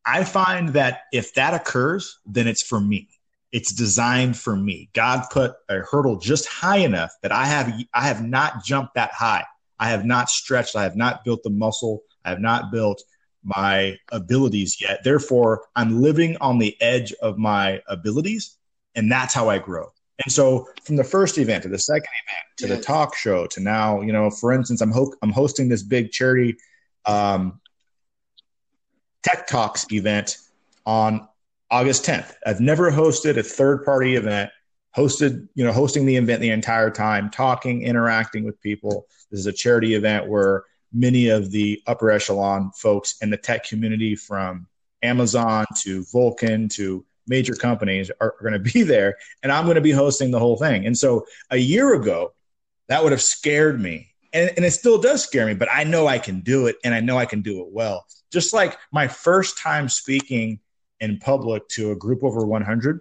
I 0.05 0.24
find 0.24 0.70
that 0.70 1.03
if 1.12 1.35
that 1.35 1.55
occurs, 1.55 2.18
then 2.27 2.46
it's 2.46 2.62
for 2.62 2.81
me. 2.81 3.09
It's 3.55 3.73
designed 3.73 4.37
for 4.37 4.57
me. 4.57 4.90
God 4.95 5.27
put 5.31 5.55
a 5.69 5.77
hurdle 5.79 6.19
just 6.19 6.45
high 6.49 6.79
enough 6.79 7.12
that 7.23 7.31
I 7.31 7.45
have 7.45 7.73
I 7.95 8.09
have 8.09 8.21
not 8.21 8.64
jumped 8.64 8.97
that 8.97 9.12
high. 9.12 9.45
I 9.79 9.90
have 9.90 10.05
not 10.05 10.29
stretched. 10.29 10.75
I 10.75 10.83
have 10.83 10.97
not 10.97 11.25
built 11.25 11.45
the 11.45 11.51
muscle. 11.51 12.03
I 12.25 12.31
have 12.31 12.40
not 12.40 12.73
built 12.73 13.01
my 13.45 13.97
abilities 14.11 14.81
yet. 14.81 15.05
Therefore, 15.05 15.67
I'm 15.77 16.03
living 16.03 16.37
on 16.40 16.59
the 16.59 16.77
edge 16.83 17.12
of 17.23 17.38
my 17.38 17.81
abilities, 17.87 18.57
and 18.97 19.12
that's 19.12 19.33
how 19.33 19.49
I 19.49 19.59
grow. 19.59 19.93
And 20.25 20.33
so 20.33 20.67
from 20.83 20.97
the 20.97 21.05
first 21.05 21.38
event 21.38 21.62
to 21.62 21.69
the 21.69 21.79
second 21.79 22.09
event 22.27 22.59
to 22.59 22.67
the 22.67 22.83
talk 22.83 23.14
show 23.14 23.47
to 23.47 23.61
now, 23.61 24.01
you 24.01 24.12
know, 24.12 24.31
for 24.31 24.53
instance, 24.53 24.81
I'm 24.81 24.90
ho- 24.90 25.14
I'm 25.23 25.31
hosting 25.31 25.69
this 25.69 25.85
big 25.85 26.11
charity 26.11 26.57
um, 27.07 27.61
Tech 29.23 29.47
Talks 29.47 29.87
event 29.93 30.38
on 30.85 31.29
August 31.74 32.04
10th. 32.04 32.37
I've 32.46 32.60
never 32.60 32.92
hosted 32.92 33.37
a 33.37 33.42
third 33.42 33.84
party 33.84 34.14
event, 34.14 34.52
hosted, 34.96 35.48
you 35.56 35.64
know, 35.64 35.72
hosting 35.72 36.06
the 36.06 36.14
event 36.14 36.40
the 36.40 36.50
entire 36.50 36.88
time, 36.88 37.30
talking, 37.30 37.82
interacting 37.82 38.44
with 38.44 38.60
people. 38.60 39.08
This 39.28 39.40
is 39.40 39.46
a 39.46 39.52
charity 39.52 39.96
event 39.96 40.28
where 40.28 40.62
many 40.92 41.30
of 41.30 41.50
the 41.50 41.82
upper 41.88 42.12
echelon 42.12 42.70
folks 42.76 43.16
in 43.22 43.30
the 43.30 43.37
tech 43.37 43.64
community 43.64 44.14
from 44.14 44.68
Amazon 45.02 45.64
to 45.82 46.04
Vulcan 46.12 46.68
to 46.68 47.04
major 47.26 47.56
companies 47.56 48.08
are, 48.20 48.37
going 48.40 48.52
to 48.52 48.72
be 48.72 48.84
there 48.84 49.16
and 49.42 49.50
I'm 49.50 49.64
going 49.64 49.74
to 49.74 49.80
be 49.80 49.90
hosting 49.90 50.30
the 50.30 50.38
whole 50.38 50.56
thing. 50.56 50.87
And 50.87 50.96
so 50.96 51.26
a 51.50 51.56
year 51.56 51.94
ago, 51.94 52.34
that 52.87 53.02
would 53.02 53.10
have 53.10 53.22
scared 53.22 53.80
me. 53.80 54.14
And, 54.32 54.48
and 54.54 54.64
it 54.64 54.70
still 54.70 55.00
does 55.00 55.24
scare 55.24 55.46
me, 55.46 55.54
but 55.54 55.68
I 55.72 55.82
know 55.82 56.06
I 56.06 56.20
can 56.20 56.38
do 56.38 56.68
it 56.68 56.76
and 56.84 56.94
I 56.94 57.00
know 57.00 57.18
I 57.18 57.26
can 57.26 57.42
do 57.42 57.62
it 57.62 57.66
well. 57.72 58.06
Just 58.30 58.54
like 58.54 58.78
my 58.92 59.08
first 59.08 59.58
time 59.58 59.88
speaking 59.88 60.60
in 61.05 61.19
public 61.19 61.69
to 61.69 61.93
a 61.93 61.97
group 61.97 62.25
over 62.25 62.45
100, 62.45 63.01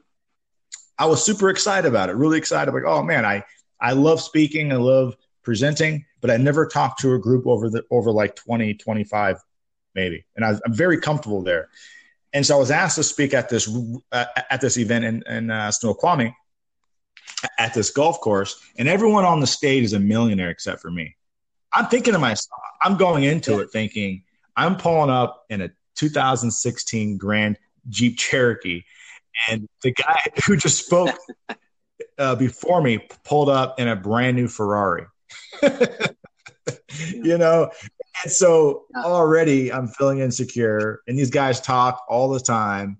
I 0.99 1.05
was 1.05 1.25
super 1.25 1.49
excited 1.49 1.87
about 1.87 2.09
it, 2.09 2.15
really 2.15 2.37
excited. 2.37 2.73
Like, 2.73 2.83
oh 2.85 3.01
man, 3.01 3.25
I, 3.25 3.43
I 3.81 3.93
love 3.93 4.21
speaking. 4.21 4.71
I 4.71 4.75
love 4.75 5.15
presenting, 5.41 6.05
but 6.21 6.29
I 6.29 6.37
never 6.37 6.67
talked 6.67 6.99
to 7.01 7.13
a 7.13 7.19
group 7.19 7.47
over 7.47 7.69
the, 7.69 7.83
over 7.89 8.11
like 8.11 8.35
20, 8.35 8.75
25 8.75 9.37
maybe. 9.95 10.25
And 10.35 10.45
I, 10.45 10.55
I'm 10.65 10.73
very 10.73 10.99
comfortable 10.99 11.41
there. 11.41 11.69
And 12.33 12.45
so 12.45 12.55
I 12.55 12.59
was 12.59 12.71
asked 12.71 12.95
to 12.95 13.03
speak 13.03 13.33
at 13.33 13.49
this 13.49 13.69
uh, 14.11 14.25
at 14.49 14.59
this 14.59 14.77
event 14.77 15.05
in, 15.05 15.23
in 15.27 15.51
uh, 15.51 15.71
Snoqualmie 15.71 16.35
at 17.59 17.73
this 17.73 17.91
golf 17.91 18.19
course, 18.21 18.59
and 18.77 18.87
everyone 18.87 19.23
on 19.23 19.39
the 19.39 19.47
stage 19.47 19.83
is 19.83 19.93
a 19.93 19.99
millionaire 19.99 20.49
except 20.49 20.81
for 20.81 20.89
me. 20.89 21.15
I'm 21.71 21.87
thinking 21.87 22.13
to 22.13 22.19
myself, 22.19 22.59
I'm 22.81 22.97
going 22.97 23.23
into 23.23 23.59
it 23.59 23.71
thinking 23.71 24.23
I'm 24.55 24.77
pulling 24.77 25.09
up 25.09 25.45
in 25.49 25.61
a 25.61 25.69
2016 25.95 27.17
Grand 27.17 27.57
Jeep 27.89 28.17
Cherokee, 28.17 28.83
and 29.49 29.67
the 29.81 29.91
guy 29.91 30.19
who 30.45 30.55
just 30.55 30.85
spoke 30.85 31.15
uh, 32.17 32.35
before 32.35 32.81
me 32.81 32.99
pulled 33.23 33.49
up 33.49 33.79
in 33.79 33.87
a 33.87 33.95
brand 33.95 34.35
new 34.35 34.47
Ferrari. 34.47 35.05
you 35.61 37.37
know, 37.37 37.69
and 38.23 38.31
so 38.31 38.85
already 38.95 39.71
I'm 39.71 39.87
feeling 39.87 40.19
insecure, 40.19 41.01
and 41.07 41.17
these 41.17 41.31
guys 41.31 41.61
talk 41.61 42.03
all 42.09 42.29
the 42.29 42.39
time. 42.39 42.97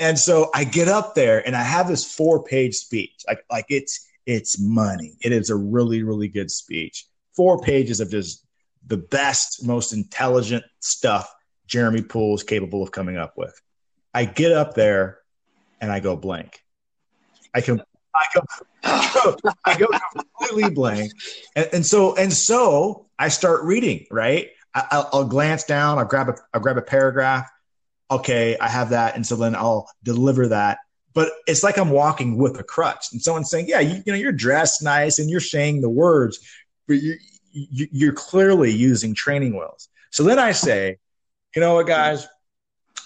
And 0.00 0.18
so 0.18 0.50
I 0.52 0.64
get 0.64 0.88
up 0.88 1.14
there 1.14 1.46
and 1.46 1.54
I 1.54 1.62
have 1.62 1.86
this 1.86 2.04
four 2.04 2.42
page 2.42 2.74
speech. 2.74 3.12
Like, 3.28 3.44
like 3.50 3.66
it's 3.68 4.06
it's 4.26 4.58
money. 4.58 5.16
It 5.22 5.32
is 5.32 5.50
a 5.50 5.56
really, 5.56 6.02
really 6.02 6.28
good 6.28 6.50
speech. 6.50 7.06
Four 7.36 7.60
pages 7.60 8.00
of 8.00 8.10
just 8.10 8.44
the 8.86 8.96
best, 8.96 9.64
most 9.64 9.92
intelligent 9.92 10.64
stuff 10.80 11.32
Jeremy 11.66 12.02
Poole 12.02 12.34
is 12.34 12.42
capable 12.42 12.82
of 12.82 12.90
coming 12.90 13.16
up 13.16 13.34
with. 13.36 13.58
I 14.14 14.24
get 14.24 14.52
up 14.52 14.74
there 14.74 15.18
and 15.80 15.90
I 15.90 16.00
go 16.00 16.16
blank. 16.16 16.62
I 17.52 17.60
can 17.60 17.82
I 18.14 18.24
go, 18.34 19.36
I 19.64 19.78
go, 19.78 19.86
completely 20.12 20.70
blank. 20.70 21.12
And, 21.56 21.68
and, 21.72 21.86
so, 21.86 22.14
and 22.14 22.32
so 22.32 23.06
I 23.18 23.28
start 23.28 23.64
reading, 23.64 24.06
right? 24.10 24.50
I, 24.74 25.04
will 25.12 25.24
glance 25.24 25.64
down, 25.64 25.98
I'll 25.98 26.04
grab 26.04 26.28
a, 26.28 26.34
I'll 26.52 26.60
grab 26.60 26.78
a 26.78 26.82
paragraph. 26.82 27.48
Okay, 28.10 28.56
I 28.58 28.68
have 28.68 28.90
that. 28.90 29.14
And 29.16 29.26
so 29.26 29.36
then 29.36 29.54
I'll 29.54 29.88
deliver 30.02 30.48
that. 30.48 30.78
But 31.12 31.30
it's 31.46 31.62
like 31.62 31.78
I'm 31.78 31.90
walking 31.90 32.36
with 32.36 32.58
a 32.58 32.64
crutch 32.64 33.12
and 33.12 33.22
someone's 33.22 33.50
saying, 33.50 33.66
yeah, 33.68 33.80
you, 33.80 34.02
you 34.04 34.12
know, 34.12 34.18
you're 34.18 34.32
dressed 34.32 34.82
nice 34.82 35.18
and 35.18 35.30
you're 35.30 35.40
saying 35.40 35.80
the 35.80 35.88
words, 35.88 36.40
but 36.88 36.94
you, 36.94 37.16
you, 37.52 37.86
you're 37.92 38.12
clearly 38.12 38.72
using 38.72 39.14
training 39.14 39.52
wheels. 39.52 39.88
So 40.10 40.24
then 40.24 40.40
I 40.40 40.52
say, 40.52 40.98
you 41.54 41.60
know 41.60 41.74
what, 41.74 41.86
guys, 41.86 42.26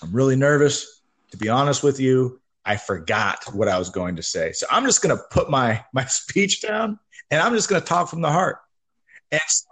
I'm 0.02 0.12
really 0.12 0.36
nervous. 0.36 0.97
To 1.30 1.36
be 1.36 1.48
honest 1.48 1.82
with 1.82 2.00
you, 2.00 2.40
I 2.64 2.76
forgot 2.76 3.44
what 3.52 3.68
I 3.68 3.78
was 3.78 3.90
going 3.90 4.16
to 4.16 4.22
say. 4.22 4.52
So 4.52 4.66
I'm 4.70 4.84
just 4.84 5.02
going 5.02 5.16
to 5.16 5.22
put 5.30 5.50
my 5.50 5.84
my 5.92 6.04
speech 6.04 6.60
down 6.62 6.98
and 7.30 7.40
I'm 7.40 7.54
just 7.54 7.68
going 7.68 7.80
to 7.80 7.86
talk 7.86 8.08
from 8.08 8.20
the 8.20 8.30
heart. 8.30 8.58
And 9.30 9.40
so 9.46 9.66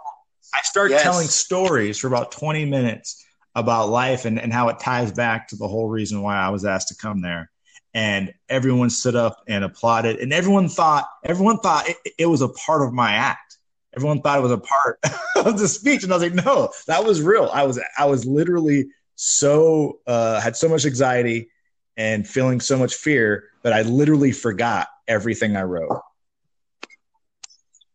I 0.55 0.61
start 0.63 0.91
yes. 0.91 1.03
telling 1.03 1.27
stories 1.27 1.99
for 1.99 2.07
about 2.07 2.33
20 2.33 2.65
minutes 2.65 3.25
about 3.55 3.89
life 3.89 4.25
and, 4.25 4.39
and 4.39 4.53
how 4.53 4.69
it 4.69 4.79
ties 4.79 5.13
back 5.13 5.49
to 5.49 5.57
the 5.57 5.69
whole 5.69 5.89
reason 5.89 6.23
why 6.23 6.37
I 6.37 6.51
was 6.51 6.65
asked 6.65 6.89
to 6.89 6.97
come 6.97 7.23
there. 7.23 7.51
And 7.95 8.35
everyone 8.49 8.91
stood 8.91 9.17
up 9.17 9.43
and 9.49 9.65
applauded, 9.65 10.19
and 10.19 10.31
everyone 10.31 10.69
thought 10.69 11.07
everyone 11.25 11.59
thought 11.61 11.89
it, 11.89 11.97
it 12.19 12.27
was 12.27 12.43
a 12.43 12.49
part 12.49 12.83
of 12.83 12.93
my 12.93 13.13
act. 13.13 13.57
Everyone 13.97 14.21
thought 14.21 14.39
it 14.39 14.43
was 14.43 14.53
a 14.53 14.59
part 14.59 14.99
of 15.37 15.59
the 15.59 15.67
speech, 15.67 16.03
and 16.05 16.13
I 16.13 16.17
was 16.17 16.23
like, 16.23 16.45
"No, 16.45 16.71
that 16.89 17.03
was 17.03 17.23
real. 17.23 17.49
I 17.55 17.65
was 17.65 17.81
I 17.99 18.05
was 18.05 18.27
literally 18.27 18.89
so 19.17 20.01
uh, 20.07 20.41
had 20.41 20.57
so 20.57 20.69
much 20.69 20.85
anxiety 20.85 21.51
and 21.97 22.27
feeling 22.27 22.61
so 22.61 22.79
much 22.79 22.95
fear 22.95 23.45
that 23.63 23.73
I 23.73 23.83
literally 23.83 24.33
forgot 24.33 24.89
everything 25.09 25.57
I 25.57 25.63
wrote. 25.63 26.01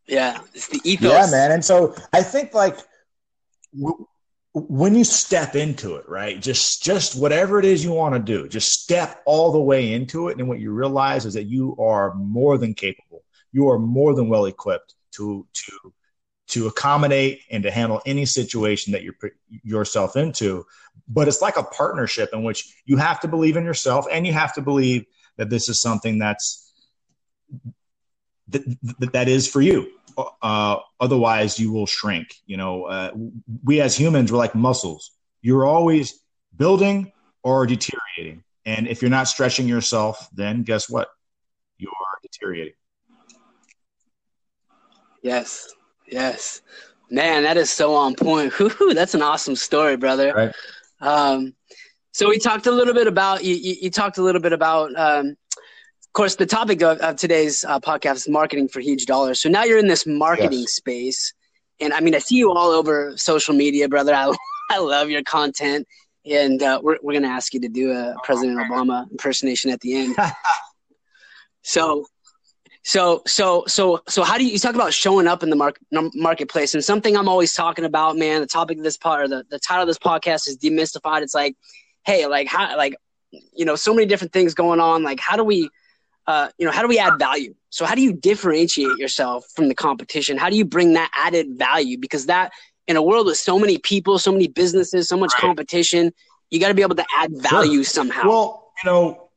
Yeah, 0.07 0.41
it's 0.53 0.67
the 0.67 0.81
ethos. 0.83 1.09
Yeah, 1.09 1.27
man. 1.31 1.51
And 1.51 1.63
so 1.63 1.95
I 2.11 2.21
think 2.23 2.53
like 2.53 2.77
w- 3.79 4.05
when 4.53 4.95
you 4.95 5.03
step 5.03 5.55
into 5.55 5.95
it, 5.95 6.09
right? 6.09 6.41
Just 6.41 6.83
just 6.83 7.19
whatever 7.19 7.59
it 7.59 7.65
is 7.65 7.83
you 7.83 7.93
want 7.93 8.15
to 8.15 8.19
do, 8.19 8.49
just 8.49 8.69
step 8.69 9.21
all 9.25 9.51
the 9.51 9.61
way 9.61 9.93
into 9.93 10.27
it, 10.27 10.37
and 10.37 10.49
what 10.49 10.59
you 10.59 10.71
realize 10.71 11.25
is 11.25 11.35
that 11.35 11.45
you 11.45 11.77
are 11.77 12.13
more 12.15 12.57
than 12.57 12.73
capable. 12.73 13.23
You 13.53 13.69
are 13.69 13.79
more 13.79 14.13
than 14.15 14.27
well 14.27 14.45
equipped 14.45 14.95
to 15.13 15.47
to 15.53 15.93
to 16.51 16.67
accommodate 16.67 17.41
and 17.49 17.63
to 17.63 17.71
handle 17.71 18.01
any 18.05 18.25
situation 18.25 18.91
that 18.91 19.03
you 19.03 19.13
put 19.13 19.33
yourself 19.63 20.15
into. 20.15 20.65
But 21.07 21.27
it's 21.27 21.41
like 21.41 21.57
a 21.57 21.63
partnership 21.63 22.29
in 22.33 22.43
which 22.43 22.75
you 22.85 22.97
have 22.97 23.19
to 23.21 23.27
believe 23.27 23.57
in 23.57 23.63
yourself 23.63 24.05
and 24.11 24.27
you 24.27 24.33
have 24.33 24.53
to 24.55 24.61
believe 24.61 25.05
that 25.37 25.49
this 25.49 25.69
is 25.69 25.81
something 25.81 26.19
that's 26.19 26.73
that, 28.49 29.11
that 29.13 29.27
is 29.29 29.47
for 29.47 29.61
you. 29.61 29.89
Uh, 30.41 30.77
otherwise, 30.99 31.57
you 31.57 31.71
will 31.71 31.85
shrink. 31.85 32.35
You 32.45 32.57
know, 32.57 32.83
uh, 32.83 33.11
we 33.63 33.79
as 33.79 33.97
humans, 33.97 34.31
we're 34.31 34.37
like 34.37 34.55
muscles. 34.55 35.11
You're 35.41 35.65
always 35.65 36.19
building 36.55 37.13
or 37.43 37.65
deteriorating. 37.65 38.43
And 38.65 38.87
if 38.87 39.01
you're 39.01 39.09
not 39.09 39.29
stretching 39.29 39.67
yourself, 39.67 40.27
then 40.33 40.63
guess 40.63 40.89
what? 40.89 41.07
You're 41.77 41.91
deteriorating. 42.21 42.73
Yes. 45.23 45.73
Yes. 46.11 46.61
Man, 47.09 47.43
that 47.43 47.57
is 47.57 47.71
so 47.71 47.95
on 47.95 48.15
point. 48.15 48.53
That's 48.93 49.15
an 49.15 49.21
awesome 49.21 49.55
story, 49.55 49.97
brother. 49.97 50.33
Right. 50.33 50.55
Um, 51.01 51.55
So 52.13 52.27
we 52.27 52.39
talked 52.39 52.67
a 52.67 52.71
little 52.71 52.93
bit 52.93 53.07
about 53.07 53.43
you. 53.43 53.55
You, 53.55 53.75
you 53.83 53.89
talked 53.89 54.17
a 54.17 54.21
little 54.21 54.41
bit 54.41 54.51
about, 54.51 54.93
um, 54.97 55.29
of 55.29 56.13
course, 56.13 56.35
the 56.35 56.45
topic 56.45 56.81
of, 56.81 56.97
of 56.99 57.15
today's 57.15 57.63
uh, 57.63 57.79
podcast 57.79 58.15
is 58.15 58.29
marketing 58.29 58.67
for 58.67 58.81
huge 58.81 59.05
dollars. 59.05 59.41
So 59.41 59.47
now 59.49 59.63
you're 59.63 59.77
in 59.79 59.87
this 59.87 60.05
marketing 60.05 60.59
yes. 60.59 60.73
space, 60.73 61.33
and 61.79 61.93
I 61.93 62.01
mean, 62.01 62.13
I 62.13 62.19
see 62.19 62.35
you 62.35 62.51
all 62.51 62.69
over 62.69 63.13
social 63.15 63.55
media, 63.55 63.87
brother. 63.87 64.13
I 64.13 64.33
I 64.69 64.79
love 64.79 65.09
your 65.09 65.23
content, 65.23 65.87
and 66.25 66.61
uh, 66.61 66.81
we're 66.83 66.97
we're 67.01 67.13
gonna 67.13 67.29
ask 67.29 67.53
you 67.53 67.61
to 67.61 67.69
do 67.69 67.91
a 67.91 68.13
President 68.23 68.59
Obama 68.59 69.09
impersonation 69.09 69.71
at 69.71 69.79
the 69.79 69.95
end. 69.95 70.15
so 71.63 72.05
so, 72.83 73.21
so, 73.27 73.63
so, 73.67 74.01
so, 74.07 74.23
how 74.23 74.37
do 74.37 74.45
you, 74.45 74.53
you 74.53 74.59
talk 74.59 74.73
about 74.73 74.93
showing 74.93 75.27
up 75.27 75.43
in 75.43 75.49
the 75.49 75.55
market 75.55 75.83
marketplace? 76.15 76.73
And 76.73 76.83
something 76.83 77.15
I'm 77.15 77.27
always 77.27 77.53
talking 77.53 77.85
about, 77.85 78.17
man. 78.17 78.41
The 78.41 78.47
topic 78.47 78.79
of 78.79 78.83
this 78.83 78.97
part, 78.97 79.21
or 79.21 79.27
the, 79.27 79.45
the 79.49 79.59
title 79.59 79.83
of 79.83 79.87
this 79.87 79.99
podcast 79.99 80.47
is 80.47 80.57
demystified. 80.57 81.21
It's 81.21 81.35
like, 81.35 81.55
hey, 82.05 82.25
like 82.25 82.47
how, 82.47 82.75
like, 82.75 82.95
you 83.31 83.65
know, 83.65 83.75
so 83.75 83.93
many 83.93 84.07
different 84.07 84.33
things 84.33 84.55
going 84.55 84.79
on. 84.79 85.03
Like, 85.03 85.19
how 85.19 85.37
do 85.37 85.43
we, 85.43 85.69
uh, 86.25 86.49
you 86.57 86.65
know, 86.65 86.71
how 86.71 86.81
do 86.81 86.87
we 86.87 86.97
add 86.97 87.19
value? 87.19 87.53
So, 87.69 87.85
how 87.85 87.93
do 87.93 88.01
you 88.01 88.13
differentiate 88.13 88.97
yourself 88.97 89.45
from 89.55 89.67
the 89.67 89.75
competition? 89.75 90.37
How 90.37 90.49
do 90.49 90.57
you 90.57 90.65
bring 90.65 90.93
that 90.93 91.11
added 91.13 91.57
value? 91.57 91.99
Because 91.99 92.25
that, 92.25 92.51
in 92.87 92.97
a 92.97 93.03
world 93.03 93.27
with 93.27 93.37
so 93.37 93.59
many 93.59 93.77
people, 93.77 94.17
so 94.17 94.31
many 94.31 94.47
businesses, 94.47 95.07
so 95.07 95.17
much 95.17 95.31
right. 95.35 95.41
competition, 95.41 96.11
you 96.49 96.59
got 96.59 96.69
to 96.69 96.73
be 96.73 96.81
able 96.81 96.95
to 96.95 97.05
add 97.15 97.31
value 97.37 97.83
sure. 97.83 97.83
somehow. 97.83 98.27
Well, 98.27 98.71
you 98.83 98.89
know, 98.89 99.29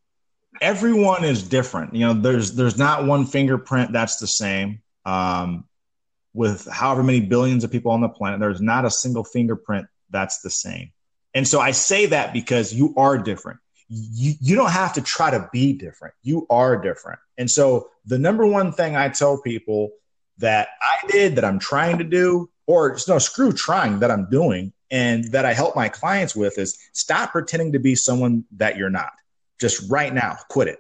everyone 0.61 1.25
is 1.25 1.43
different. 1.43 1.95
You 1.95 2.07
know, 2.07 2.15
there's 2.15 2.53
there's 2.53 2.79
not 2.79 3.07
one 3.07 3.27
fingerprint 3.27 3.93
that's 3.93 4.17
the 4.17 4.27
same. 4.27 4.81
Um, 5.05 5.65
with 6.33 6.67
however 6.67 7.03
many 7.03 7.21
billions 7.21 7.65
of 7.65 7.71
people 7.71 7.93
on 7.93 8.01
the 8.01 8.09
planet, 8.09 8.41
there's 8.41 8.61
not 8.61 8.85
a 8.85 8.91
single 8.91 9.25
fingerprint 9.25 9.87
that's 10.11 10.41
the 10.41 10.51
same. 10.51 10.91
And 11.33 11.47
so 11.47 11.61
I 11.61 11.71
say 11.71 12.07
that 12.07 12.33
because 12.33 12.73
you 12.73 12.95
are 12.97 13.19
different. 13.19 13.61
You, 13.89 14.35
you 14.41 14.57
don't 14.57 14.71
have 14.71 14.95
to 14.95 15.03
try 15.03 15.31
to 15.31 15.49
be 15.53 15.75
different. 15.75 16.15
You 16.23 16.47
are 16.51 16.77
different. 16.77 17.21
And 17.39 17.51
so 17.51 17.91
the 18.07 18.19
number 18.19 18.47
one 18.47 18.73
thing 18.73 18.97
I 18.97 19.09
tell 19.09 19.41
people 19.41 19.91
that 20.39 20.69
I 20.81 21.07
did 21.09 21.37
that 21.37 21.45
I'm 21.45 21.59
trying 21.59 21.99
to 21.99 22.05
do, 22.05 22.51
or 22.67 22.99
no, 23.07 23.19
screw 23.19 23.53
trying 23.53 24.01
that 24.01 24.11
I'm 24.11 24.29
doing, 24.31 24.73
and 24.91 25.25
that 25.33 25.45
I 25.45 25.53
help 25.53 25.77
my 25.77 25.89
clients 25.89 26.35
with 26.35 26.59
is 26.59 26.79
stop 26.93 27.33
pretending 27.33 27.73
to 27.73 27.79
be 27.79 27.95
someone 27.95 28.45
that 28.57 28.77
you're 28.77 28.91
not 28.91 29.11
just 29.61 29.91
right 29.91 30.13
now, 30.13 30.37
quit 30.49 30.69
it. 30.69 30.79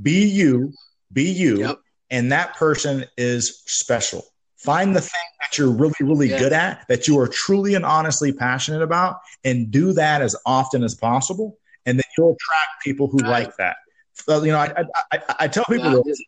Be 0.00 0.26
you, 0.26 0.72
be 1.12 1.30
you, 1.30 1.60
yep. 1.60 1.78
and 2.10 2.32
that 2.32 2.56
person 2.56 3.04
is 3.16 3.62
special. 3.66 4.24
Find 4.56 4.94
the 4.94 5.00
thing 5.00 5.10
that 5.40 5.58
you're 5.58 5.70
really, 5.70 5.94
really 6.00 6.30
yeah. 6.30 6.38
good 6.38 6.52
at, 6.52 6.86
that 6.88 7.08
you 7.08 7.18
are 7.18 7.26
truly 7.26 7.74
and 7.74 7.84
honestly 7.84 8.32
passionate 8.32 8.82
about, 8.82 9.20
and 9.44 9.70
do 9.70 9.92
that 9.92 10.22
as 10.22 10.36
often 10.46 10.84
as 10.84 10.94
possible. 10.94 11.58
And 11.84 11.98
then 11.98 12.04
you'll 12.16 12.32
attract 12.32 12.82
people 12.82 13.08
who 13.08 13.18
right. 13.18 13.30
like 13.30 13.56
that. 13.56 13.76
So, 14.14 14.42
you 14.44 14.52
know, 14.52 14.58
I, 14.58 14.72
I, 14.76 14.84
I, 15.12 15.34
I 15.40 15.48
tell 15.48 15.64
people, 15.64 15.90
yeah, 15.90 16.02
just, 16.06 16.22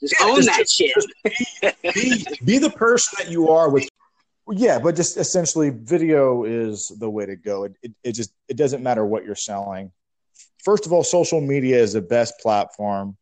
just 0.00 0.14
yeah, 0.18 0.26
own 0.26 0.36
just, 0.36 0.48
that 0.48 0.68
shit. 0.70 1.94
Be, 1.94 2.24
be, 2.24 2.24
be 2.44 2.58
the 2.58 2.70
person 2.70 3.16
that 3.18 3.30
you 3.30 3.50
are 3.50 3.68
with 3.68 3.88
yeah 4.52 4.78
but 4.78 4.94
just 4.94 5.16
essentially 5.16 5.70
video 5.70 6.44
is 6.44 6.92
the 6.98 7.08
way 7.08 7.24
to 7.24 7.36
go 7.36 7.64
it, 7.64 7.76
it, 7.82 7.92
it, 8.02 8.12
just 8.12 8.32
it 8.48 8.56
doesn't 8.56 8.82
matter 8.82 9.04
what 9.04 9.24
you're 9.24 9.34
selling 9.34 9.90
first 10.64 10.86
of 10.86 10.92
all, 10.92 11.04
social 11.04 11.40
media 11.40 11.78
is 11.78 11.92
the 11.92 12.02
best 12.02 12.34
platform 12.40 13.16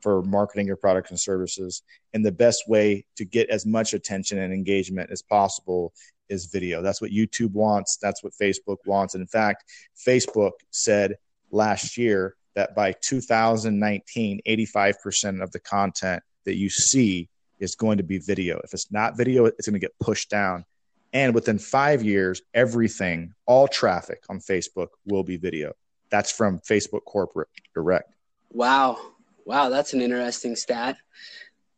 for 0.00 0.22
marketing 0.22 0.66
your 0.66 0.76
products 0.76 1.10
and 1.10 1.20
services. 1.20 1.82
And 2.14 2.24
the 2.24 2.32
best 2.32 2.68
way 2.68 3.04
to 3.16 3.24
get 3.24 3.50
as 3.50 3.66
much 3.66 3.94
attention 3.94 4.38
and 4.38 4.52
engagement 4.52 5.10
as 5.10 5.22
possible 5.22 5.92
is 6.28 6.46
video. 6.46 6.82
That's 6.82 7.00
what 7.00 7.10
YouTube 7.10 7.52
wants. 7.52 7.98
That's 8.00 8.22
what 8.22 8.32
Facebook 8.40 8.78
wants. 8.86 9.14
And 9.14 9.22
in 9.22 9.28
fact, 9.28 9.64
Facebook 10.06 10.52
said 10.70 11.16
last 11.50 11.96
year 11.96 12.36
that 12.54 12.74
by 12.74 12.92
2019, 13.02 14.40
85% 14.46 15.42
of 15.42 15.50
the 15.52 15.60
content 15.60 16.22
that 16.44 16.56
you 16.56 16.70
see 16.70 17.28
is 17.58 17.74
going 17.74 17.98
to 17.98 18.04
be 18.04 18.18
video. 18.18 18.60
If 18.64 18.72
it's 18.72 18.90
not 18.90 19.16
video, 19.16 19.46
it's 19.46 19.66
going 19.66 19.74
to 19.74 19.84
get 19.84 19.98
pushed 20.00 20.30
down. 20.30 20.64
And 21.12 21.34
within 21.34 21.58
five 21.58 22.02
years, 22.02 22.42
everything, 22.52 23.32
all 23.46 23.66
traffic 23.66 24.22
on 24.28 24.38
Facebook 24.40 24.88
will 25.06 25.24
be 25.24 25.36
video. 25.36 25.72
That's 26.10 26.30
from 26.30 26.60
Facebook 26.60 27.04
Corporate 27.04 27.48
Direct. 27.74 28.12
Wow. 28.50 28.98
Wow, 29.44 29.68
that's 29.70 29.92
an 29.92 30.02
interesting 30.02 30.56
stat. 30.56 30.96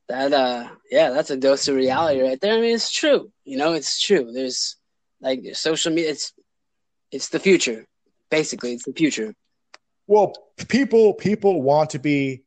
That 0.09 0.33
uh 0.33 0.69
yeah, 0.91 1.11
that's 1.11 1.31
a 1.31 1.37
dose 1.37 1.69
of 1.69 1.77
reality 1.77 2.21
right 2.21 2.41
there. 2.41 2.55
I 2.55 2.61
mean, 2.61 2.75
it's 2.75 2.93
true. 2.93 3.31
You 3.45 3.59
know, 3.59 3.75
it's 3.75 4.01
true. 4.01 4.33
There's 4.33 4.77
like 5.21 5.43
social 5.53 5.93
media 5.93 6.11
it's 6.11 6.33
it's 7.13 7.29
the 7.29 7.39
future. 7.39 7.87
Basically, 8.29 8.73
it's 8.73 8.85
the 8.85 8.93
future. 8.93 9.35
Well, 10.07 10.33
people 10.69 11.15
people 11.15 11.63
want 11.63 11.91
to 11.91 12.01
be 12.01 12.43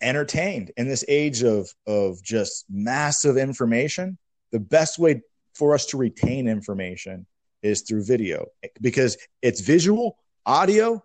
entertained 0.00 0.72
in 0.76 0.88
this 0.88 1.04
age 1.06 1.42
of 1.42 1.68
of 1.86 2.22
just 2.22 2.64
massive 2.70 3.36
information. 3.36 4.16
The 4.50 4.60
best 4.60 4.98
way 4.98 5.22
for 5.54 5.74
us 5.74 5.86
to 5.86 5.98
retain 5.98 6.48
information 6.48 7.26
is 7.62 7.82
through 7.82 8.04
video 8.04 8.46
because 8.80 9.16
it's 9.42 9.60
visual, 9.60 10.16
audio, 10.46 11.02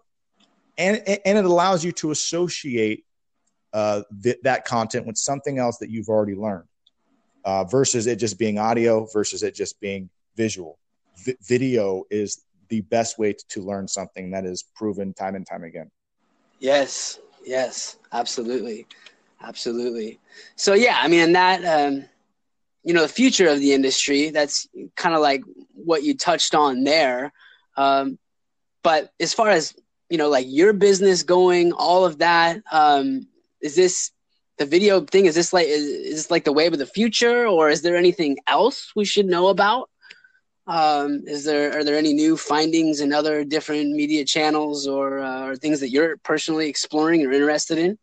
and 0.78 1.02
and 1.08 1.38
it 1.38 1.46
allows 1.46 1.84
you 1.84 1.92
to 1.94 2.12
associate 2.12 3.06
uh, 3.74 4.02
th- 4.24 4.38
that 4.44 4.66
content 4.66 5.06
with 5.06 5.18
something 5.18 5.60
else 5.60 5.78
that 5.78 5.90
you've 5.90 6.10
already 6.10 6.36
learned, 6.36 6.68
uh, 7.46 7.63
versus 7.66 8.08
it 8.08 8.18
just 8.18 8.38
being 8.40 8.58
audio 8.58 9.08
versus 9.12 9.44
it 9.44 9.56
just 9.56 9.80
being 9.80 10.10
visual. 10.36 10.78
V- 11.26 11.38
video 11.42 12.04
is 12.10 12.44
the 12.70 12.82
best 12.82 13.18
way 13.18 13.34
to 13.50 13.62
learn 13.62 13.88
something 13.88 14.32
that 14.32 14.46
is 14.46 14.63
proven 14.76 15.13
time 15.13 15.36
and 15.36 15.46
time 15.46 15.63
again. 15.63 15.90
Yes, 16.60 17.20
yes, 17.46 17.98
absolutely, 18.12 18.88
absolutely. 19.42 20.20
So 20.56 20.74
yeah, 20.74 21.00
I 21.02 21.08
mean 21.08 21.34
that. 21.34 21.63
Um, 21.66 22.06
you 22.84 22.94
know, 22.94 23.02
the 23.02 23.10
future 23.10 23.50
of 23.50 23.60
the 23.60 23.74
industry. 23.74 24.30
That's 24.30 24.66
kind 24.96 25.13
of 25.13 25.20
like 25.20 25.44
what 25.74 26.04
you 26.04 26.16
touched 26.16 26.56
on 26.56 26.86
there. 26.86 27.34
Um, 27.76 28.18
but 28.82 29.12
as 29.20 29.34
far 29.34 29.50
as 29.50 29.76
you 30.10 30.17
know, 30.17 30.30
like 30.30 30.46
your 30.48 30.74
business 30.74 31.24
going, 31.24 31.74
all 31.74 32.06
of 32.06 32.20
that. 32.20 32.62
Um, 32.72 33.28
is 33.62 33.76
this 33.76 34.12
the 34.58 34.65
video 34.65 35.02
thing? 35.02 35.26
Is 35.26 35.36
this 35.36 35.54
like 35.54 35.67
is, 35.67 35.84
is 35.84 36.15
this 36.15 36.32
like 36.32 36.43
the 36.43 36.54
wave 36.54 36.74
of 36.74 36.80
the 36.80 36.86
future, 36.86 37.48
or 37.48 37.70
is 37.70 37.82
there 37.82 37.96
anything 37.96 38.38
else 38.48 38.91
we 38.96 39.06
should 39.06 39.26
know 39.26 39.48
about? 39.48 39.89
Um, 40.67 41.24
is 41.26 41.46
there 41.46 41.78
are 41.78 41.84
there 41.84 41.98
any 41.98 42.13
new 42.13 42.36
findings 42.36 43.00
in 43.00 43.13
other 43.13 43.43
different 43.43 43.91
media 43.91 44.26
channels 44.26 44.88
or 44.88 45.20
uh, 45.20 45.48
or 45.48 45.56
things 45.56 45.80
that 45.80 45.89
you're 45.89 46.17
personally 46.17 46.67
exploring 46.67 47.26
or 47.26 47.32
interested 47.32 47.78
in? 47.78 47.98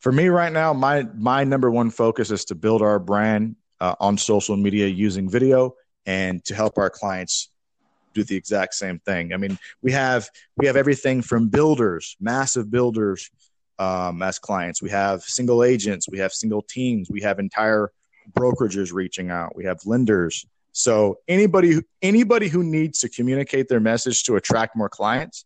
For 0.00 0.12
me, 0.12 0.28
right 0.28 0.52
now, 0.52 0.72
my 0.72 1.06
my 1.14 1.44
number 1.44 1.70
one 1.70 1.90
focus 1.90 2.30
is 2.30 2.44
to 2.46 2.54
build 2.54 2.82
our 2.82 2.98
brand 2.98 3.56
uh, 3.80 3.94
on 4.00 4.18
social 4.18 4.56
media 4.56 4.86
using 4.86 5.28
video 5.28 5.74
and 6.06 6.44
to 6.46 6.54
help 6.54 6.78
our 6.78 6.90
clients 6.90 7.50
do 8.18 8.24
the 8.24 8.36
exact 8.36 8.74
same 8.74 8.98
thing. 9.00 9.32
I 9.32 9.36
mean, 9.36 9.58
we 9.82 9.92
have 9.92 10.28
we 10.56 10.66
have 10.66 10.76
everything 10.76 11.22
from 11.22 11.48
builders, 11.48 12.16
massive 12.20 12.70
builders 12.70 13.30
um, 13.78 14.22
as 14.22 14.38
clients. 14.38 14.82
We 14.82 14.90
have 14.90 15.22
single 15.22 15.62
agents, 15.62 16.08
we 16.08 16.18
have 16.18 16.32
single 16.32 16.62
teams, 16.62 17.08
we 17.10 17.20
have 17.22 17.38
entire 17.38 17.92
brokerages 18.32 18.92
reaching 18.92 19.30
out, 19.30 19.56
we 19.56 19.64
have 19.64 19.78
lenders. 19.86 20.46
So 20.72 21.18
anybody 21.28 21.80
anybody 22.02 22.48
who 22.48 22.62
needs 22.62 23.00
to 23.00 23.08
communicate 23.08 23.68
their 23.68 23.80
message 23.80 24.24
to 24.24 24.36
attract 24.36 24.76
more 24.76 24.88
clients, 24.88 25.44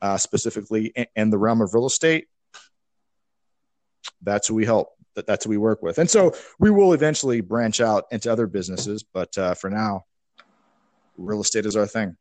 uh, 0.00 0.16
specifically 0.16 0.92
in, 0.94 1.06
in 1.16 1.30
the 1.30 1.38
realm 1.38 1.60
of 1.60 1.74
real 1.74 1.86
estate, 1.86 2.26
that's 4.22 4.48
who 4.48 4.54
we 4.54 4.64
help. 4.64 4.88
That, 5.16 5.26
that's 5.26 5.44
who 5.44 5.50
we 5.50 5.58
work 5.58 5.82
with. 5.82 5.98
And 5.98 6.08
so 6.08 6.32
we 6.60 6.70
will 6.70 6.92
eventually 6.92 7.40
branch 7.40 7.80
out 7.80 8.04
into 8.12 8.30
other 8.30 8.46
businesses, 8.46 9.02
but 9.02 9.36
uh, 9.36 9.54
for 9.54 9.68
now, 9.68 10.04
real 11.20 11.40
estate 11.40 11.66
is 11.66 11.76
our 11.76 11.86
thing. 11.86 12.16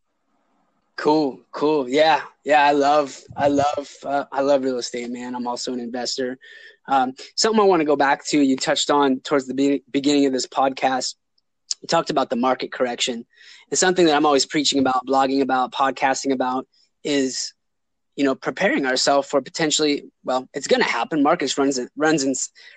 Cool, 0.95 1.39
cool. 1.51 1.87
Yeah, 1.87 2.21
yeah. 2.43 2.61
I 2.61 2.73
love, 2.73 3.17
I 3.37 3.47
love, 3.47 3.89
uh, 4.03 4.25
I 4.31 4.41
love 4.41 4.65
real 4.65 4.79
estate, 4.79 5.09
man. 5.09 5.33
I'm 5.33 5.47
also 5.47 5.71
an 5.71 5.79
investor. 5.79 6.37
Um, 6.89 7.13
something 7.35 7.59
I 7.59 7.63
want 7.63 7.79
to 7.79 7.85
go 7.85 7.95
back 7.95 8.25
to. 8.27 8.41
You 8.41 8.57
touched 8.57 8.89
on 8.89 9.21
towards 9.21 9.47
the 9.47 9.53
be- 9.53 9.83
beginning 9.89 10.25
of 10.25 10.33
this 10.33 10.45
podcast. 10.45 11.15
You 11.81 11.87
talked 11.87 12.09
about 12.09 12.29
the 12.29 12.35
market 12.35 12.73
correction. 12.73 13.25
It's 13.71 13.79
something 13.79 14.05
that 14.07 14.15
I'm 14.15 14.25
always 14.25 14.45
preaching 14.45 14.79
about, 14.79 15.05
blogging 15.05 15.41
about, 15.41 15.71
podcasting 15.71 16.33
about. 16.33 16.67
Is 17.05 17.53
you 18.17 18.25
know 18.25 18.35
preparing 18.35 18.85
ourselves 18.85 19.29
for 19.29 19.41
potentially. 19.41 20.11
Well, 20.25 20.49
it's 20.53 20.67
going 20.67 20.81
to 20.81 20.89
happen. 20.89 21.23
Markets 21.23 21.57
runs 21.57 21.79
runs 21.95 22.23
in 22.23 22.33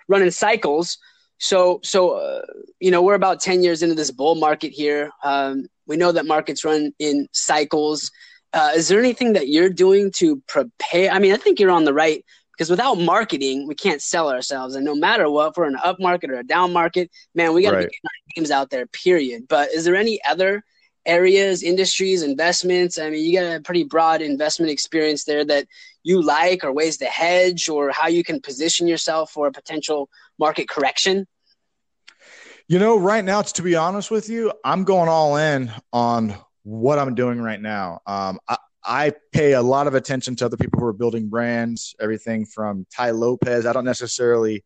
run 0.07 0.23
in 0.23 0.31
cycles. 0.31 0.97
So, 1.39 1.81
so 1.83 2.13
uh, 2.13 2.43
you 2.79 2.93
know, 2.93 3.03
we're 3.03 3.15
about 3.15 3.41
ten 3.41 3.65
years 3.65 3.83
into 3.83 3.97
this 3.97 4.13
bull 4.13 4.37
market 4.37 4.71
here. 4.71 5.11
Um, 5.25 5.67
we 5.87 5.97
know 5.97 6.13
that 6.13 6.27
markets 6.27 6.65
run 6.65 6.93
in 6.99 7.29
cycles. 7.33 8.11
Uh, 8.53 8.73
is 8.75 8.89
there 8.89 8.99
anything 8.99 9.33
that 9.33 9.49
you're 9.49 9.71
doing 9.71 10.11
to 10.13 10.43
prepare? 10.47 11.11
I 11.11 11.19
mean, 11.19 11.33
I 11.33 11.37
think 11.37 11.59
you're 11.59 11.71
on 11.71 11.85
the 11.85 11.95
right 11.95 12.25
because 12.53 12.71
without 12.71 12.97
marketing, 12.97 13.67
we 13.67 13.75
can't 13.75 14.03
sell 14.03 14.31
ourselves. 14.31 14.75
And 14.75 14.85
no 14.85 14.95
matter 14.95 15.29
what, 15.31 15.51
if 15.51 15.57
we're 15.57 15.67
in 15.67 15.75
an 15.75 15.81
up 15.83 15.99
market 15.99 16.31
or 16.31 16.35
a 16.35 16.45
down 16.45 16.73
market, 16.73 17.11
man, 17.35 17.55
we 17.55 17.63
got 17.63 17.71
to 17.71 17.77
right. 17.79 17.91
get 17.91 18.01
our 18.05 18.35
games 18.37 18.51
out 18.51 18.71
there, 18.71 18.87
period. 18.87 19.47
But 19.49 19.71
is 19.71 19.85
there 19.85 19.97
any 19.97 20.21
other 20.29 20.63
areas, 21.07 21.63
industries, 21.63 22.23
investments? 22.23 22.99
I 22.99 23.11
mean, 23.11 23.25
you 23.25 23.41
got 23.41 23.57
a 23.57 23.61
pretty 23.61 23.85
broad 23.85 24.23
investment 24.23 24.71
experience 24.71 25.25
there 25.25 25.45
that 25.47 25.67
you 26.05 26.23
like, 26.23 26.63
or 26.63 26.73
ways 26.73 26.99
to 26.99 27.07
hedge, 27.07 27.69
or 27.69 27.91
how 27.91 28.09
you 28.09 28.23
can 28.23 28.41
position 28.41 28.87
yourself 28.87 29.31
for 29.31 29.47
a 29.47 29.53
potential 29.53 30.09
market 30.39 30.69
correction. 30.69 31.27
You 32.73 32.79
know, 32.79 32.99
right 32.99 33.23
now, 33.23 33.43
to 33.43 33.63
be 33.63 33.77
honest 33.77 34.11
with 34.11 34.31
you, 34.31 34.51
I'm 34.65 34.85
going 34.85 35.11
all 35.11 35.37
in 35.37 35.71
on 35.93 36.35
what 36.63 36.99
I'm 36.99 37.15
doing 37.15 37.39
right 37.39 37.61
now. 37.61 38.01
Um, 38.07 38.41
I, 38.49 38.57
I 38.83 39.13
pay 39.31 39.53
a 39.53 39.61
lot 39.61 39.89
of 39.89 39.95
attention 39.95 40.37
to 40.37 40.47
other 40.47 40.57
people 40.57 40.81
who 40.81 40.87
are 40.87 40.95
building 40.95 41.29
brands, 41.29 41.95
everything 42.01 42.47
from 42.47 42.87
Tai 42.91 43.11
Lopez. 43.11 43.67
I 43.67 43.75
don't 43.75 43.85
necessarily 43.85 44.65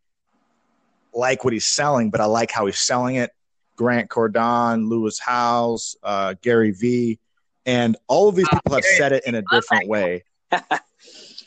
like 1.15 1.43
what 1.43 1.53
he's 1.53 1.67
selling, 1.67 2.11
but 2.13 2.21
I 2.21 2.27
like 2.27 2.53
how 2.53 2.67
he's 2.67 2.79
selling 2.79 3.17
it. 3.17 3.33
Grant 3.75 4.09
Cardone, 4.09 4.89
Lewis 4.89 5.19
Howes, 5.19 5.97
uh, 6.05 6.35
Gary 6.41 6.71
Vee, 6.71 7.19
and 7.65 7.97
all 8.07 8.29
of 8.29 8.37
these 8.37 8.49
people 8.49 8.73
have 8.73 8.85
said 8.85 9.11
it 9.11 9.27
in 9.27 9.35
a 9.35 9.43
different 9.51 9.89
way. 9.89 10.23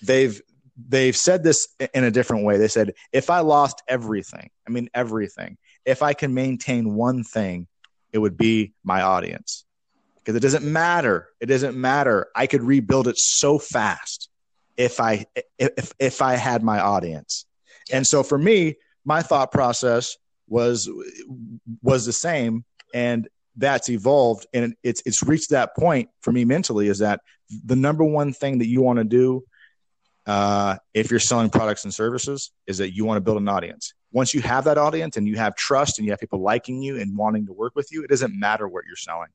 they've 0.03 0.41
they've 0.89 1.15
said 1.15 1.41
this 1.41 1.69
in 1.93 2.03
a 2.03 2.11
different 2.11 2.43
way. 2.43 2.57
They 2.57 2.67
said, 2.67 2.95
if 3.13 3.29
I 3.29 3.39
lost 3.39 3.81
everything, 3.87 4.49
I 4.67 4.71
mean 4.71 4.89
everything, 4.93 5.57
if 5.85 6.01
I 6.01 6.13
can 6.13 6.33
maintain 6.33 6.93
one 6.93 7.23
thing, 7.23 7.67
it 8.11 8.17
would 8.19 8.37
be 8.37 8.73
my 8.83 9.01
audience. 9.01 9.65
Because 10.17 10.35
it 10.35 10.41
doesn't 10.41 10.65
matter. 10.65 11.29
It 11.39 11.47
doesn't 11.47 11.75
matter. 11.75 12.27
I 12.35 12.47
could 12.47 12.61
rebuild 12.61 13.07
it 13.07 13.17
so 13.17 13.57
fast 13.57 14.29
if 14.77 14.99
I 14.99 15.25
if 15.57 15.93
if 15.99 16.21
I 16.21 16.35
had 16.35 16.63
my 16.63 16.79
audience. 16.79 17.45
And 17.91 18.05
so 18.05 18.23
for 18.23 18.37
me, 18.37 18.75
my 19.05 19.21
thought 19.21 19.51
process 19.51 20.17
was 20.47 20.89
was 21.81 22.05
the 22.05 22.13
same 22.13 22.65
and 22.93 23.27
that's 23.55 23.89
evolved 23.89 24.47
and 24.53 24.75
it's 24.83 25.01
it's 25.05 25.21
reached 25.23 25.51
that 25.51 25.75
point 25.75 26.09
for 26.21 26.31
me 26.31 26.45
mentally 26.45 26.87
is 26.87 26.99
that 26.99 27.21
the 27.65 27.75
number 27.75 28.03
one 28.03 28.33
thing 28.33 28.59
that 28.59 28.67
you 28.67 28.81
want 28.81 28.97
to 28.97 29.03
do 29.03 29.43
uh, 30.25 30.75
if 30.93 31.09
you're 31.09 31.19
selling 31.19 31.49
products 31.49 31.83
and 31.83 31.93
services 31.93 32.51
is 32.67 32.77
that 32.77 32.95
you 32.95 33.03
want 33.05 33.17
to 33.17 33.21
build 33.21 33.37
an 33.37 33.47
audience 33.47 33.93
once 34.11 34.33
you 34.33 34.41
have 34.41 34.63
that 34.63 34.77
audience 34.77 35.17
and 35.17 35.27
you 35.27 35.35
have 35.35 35.55
trust 35.55 35.99
and 35.99 36.05
you 36.05 36.11
have 36.11 36.19
people 36.19 36.41
liking 36.41 36.81
you 36.81 36.99
and 36.99 37.15
wanting 37.15 37.45
to 37.45 37.53
work 37.53 37.75
with 37.75 37.91
you 37.91 38.03
it 38.03 38.09
doesn't 38.09 38.37
matter 38.37 38.67
what 38.67 38.85
you're 38.85 38.95
selling. 38.95 39.29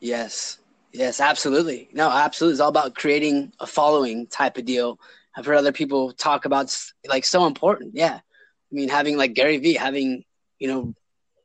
Yes. 0.00 0.58
Yes 0.92 1.20
absolutely. 1.20 1.88
No 1.92 2.10
absolutely. 2.10 2.54
It's 2.54 2.60
all 2.60 2.68
about 2.68 2.94
creating 2.94 3.52
a 3.60 3.66
following 3.66 4.26
type 4.26 4.56
of 4.56 4.64
deal. 4.64 4.98
I've 5.36 5.46
heard 5.46 5.56
other 5.56 5.72
people 5.72 6.12
talk 6.12 6.44
about 6.44 6.76
like 7.08 7.24
so 7.24 7.46
important. 7.46 7.94
Yeah. 7.94 8.18
I 8.70 8.74
mean, 8.74 8.88
having 8.88 9.16
like 9.16 9.34
Gary 9.34 9.58
Vee, 9.58 9.74
having, 9.74 10.24
you 10.58 10.68
know, 10.68 10.94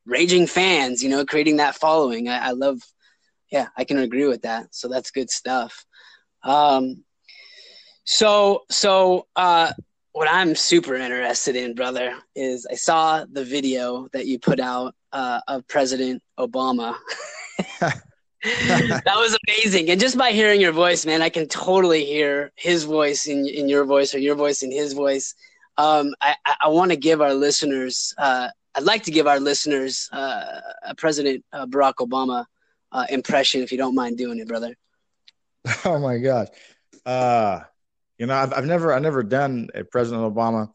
raging 0.05 0.47
fans, 0.47 1.03
you 1.03 1.09
know, 1.09 1.25
creating 1.25 1.57
that 1.57 1.75
following. 1.75 2.29
I, 2.29 2.47
I 2.47 2.51
love, 2.51 2.79
yeah, 3.51 3.67
I 3.77 3.83
can 3.83 3.97
agree 3.97 4.27
with 4.27 4.43
that. 4.43 4.73
So 4.75 4.87
that's 4.87 5.11
good 5.11 5.29
stuff. 5.29 5.85
Um, 6.43 7.03
so, 8.03 8.63
so, 8.69 9.27
uh, 9.35 9.73
what 10.15 10.27
I'm 10.31 10.55
super 10.55 10.95
interested 10.95 11.55
in, 11.55 11.75
brother, 11.75 12.15
is 12.35 12.65
I 12.71 12.75
saw 12.75 13.25
the 13.31 13.43
video 13.43 14.07
that 14.13 14.25
you 14.25 14.39
put 14.39 14.59
out 14.59 14.95
uh, 15.11 15.41
of 15.47 15.67
President 15.67 16.23
Obama. 16.39 16.95
that 17.79 18.01
was 19.05 19.37
amazing. 19.47 19.89
And 19.89 19.99
just 19.99 20.17
by 20.17 20.31
hearing 20.31 20.61
your 20.61 20.71
voice, 20.71 21.05
man, 21.05 21.21
I 21.21 21.29
can 21.29 21.47
totally 21.47 22.05
hear 22.05 22.51
his 22.55 22.85
voice 22.85 23.27
in, 23.27 23.45
in 23.47 23.67
your 23.67 23.85
voice 23.85 24.15
or 24.15 24.19
your 24.19 24.35
voice 24.35 24.63
in 24.63 24.71
his 24.71 24.93
voice 24.93 25.35
um, 25.77 26.13
I, 26.21 26.35
I 26.61 26.67
want 26.69 26.91
to 26.91 26.97
give 26.97 27.21
our 27.21 27.33
listeners, 27.33 28.13
uh, 28.17 28.49
I'd 28.75 28.83
like 28.83 29.03
to 29.03 29.11
give 29.11 29.27
our 29.27 29.39
listeners 29.39 30.09
uh, 30.11 30.61
a 30.83 30.95
President 30.95 31.43
uh, 31.51 31.65
Barack 31.65 31.95
Obama 31.99 32.45
uh, 32.91 33.05
impression, 33.09 33.61
if 33.61 33.71
you 33.71 33.77
don't 33.77 33.95
mind 33.95 34.17
doing 34.17 34.39
it, 34.39 34.47
brother. 34.47 34.75
Oh 35.83 35.99
my 35.99 36.19
gosh, 36.19 36.47
uh, 37.05 37.61
you 38.17 38.25
know, 38.25 38.35
I've, 38.35 38.53
I've 38.53 38.65
never, 38.65 38.93
I've 38.93 39.01
never 39.01 39.23
done 39.23 39.69
a 39.73 39.83
President 39.83 40.23
Obama. 40.23 40.71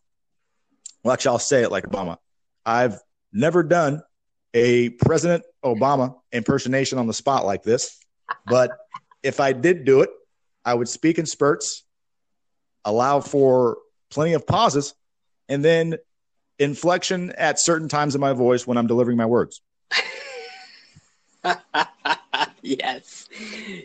Well, 1.03 1.13
actually, 1.13 1.31
I'll 1.31 1.39
say 1.39 1.63
it 1.63 1.71
like 1.71 1.85
Obama. 1.85 2.19
I've 2.65 2.99
never 3.33 3.63
done 3.63 4.03
a 4.53 4.91
President 4.91 5.45
Obama 5.65 6.17
impersonation 6.33 6.99
on 6.99 7.07
the 7.07 7.15
spot 7.15 7.47
like 7.47 7.63
this, 7.63 7.99
but 8.47 8.71
if 9.23 9.41
I 9.41 9.53
did 9.53 9.85
do 9.85 10.03
it, 10.03 10.11
I 10.65 10.75
would 10.75 10.89
speak 10.89 11.19
in 11.19 11.27
spurts, 11.27 11.85
allow 12.85 13.21
for 13.21 13.79
plenty 14.11 14.35
of 14.35 14.47
pauses, 14.47 14.95
and 15.49 15.65
then 15.65 15.97
inflection 16.59 17.33
at 17.33 17.59
certain 17.59 17.89
times 17.89 18.15
in 18.15 18.21
my 18.21 18.33
voice 18.35 18.67
when 18.67 18.77
I'm 18.77 18.87
delivering 18.87 19.17
my 19.17 19.27
words. 19.27 19.63
yes, 22.63 23.29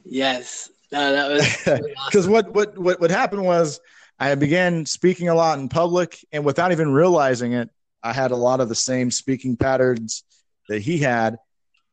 yes. 0.04 0.70
No, 0.92 1.12
that 1.12 1.32
was 1.32 1.58
because 2.08 2.28
awesome. 2.28 2.32
what 2.32 2.54
what 2.54 2.78
what 2.78 3.00
what 3.00 3.12
happened 3.12 3.44
was 3.44 3.80
I 4.20 4.36
began 4.36 4.86
speaking 4.86 5.30
a 5.30 5.36
lot 5.36 5.60
in 5.60 5.68
public, 5.70 6.26
and 6.32 6.46
without 6.46 6.72
even 6.72 6.92
realizing 6.92 7.54
it, 7.54 7.70
I 8.02 8.14
had 8.14 8.32
a 8.32 8.36
lot 8.36 8.62
of 8.62 8.70
the 8.70 8.76
same 8.76 9.12
speaking 9.12 9.58
patterns 9.58 10.24
that 10.70 10.80
he 10.80 10.98
had, 10.98 11.38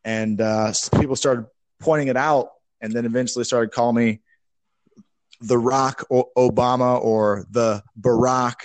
and 0.05 0.41
uh, 0.41 0.73
people 1.01 1.17
started 1.17 1.47
pointing 1.81 2.09
it 2.09 2.17
out, 2.17 2.51
and 2.81 2.93
then 2.93 3.07
eventually 3.07 3.45
started 3.45 3.73
calling 3.73 3.97
me 3.97 4.21
the 5.41 5.59
Rock 5.59 6.05
Obama 6.11 7.03
or 7.03 7.45
the 7.51 7.83
Barack, 8.01 8.57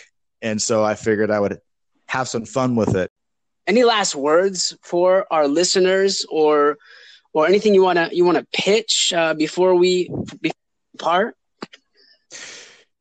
and 0.42 0.62
so 0.62 0.84
I 0.84 0.96
figured 0.96 1.32
I 1.32 1.40
would 1.40 1.60
have 2.08 2.28
some 2.28 2.46
fun 2.46 2.76
with 2.76 2.96
it. 2.96 3.12
Any 3.66 3.84
last 3.84 4.16
words 4.16 4.78
for 4.82 5.26
our 5.32 5.48
listeners, 5.48 6.26
or 6.30 6.78
or 7.38 7.46
anything 7.46 7.76
you 7.76 7.84
wanna 7.84 8.10
you 8.12 8.26
wanna 8.26 8.44
pitch 8.52 9.14
uh, 9.16 9.36
before 9.36 9.76
we 9.76 10.10
part? 10.98 11.36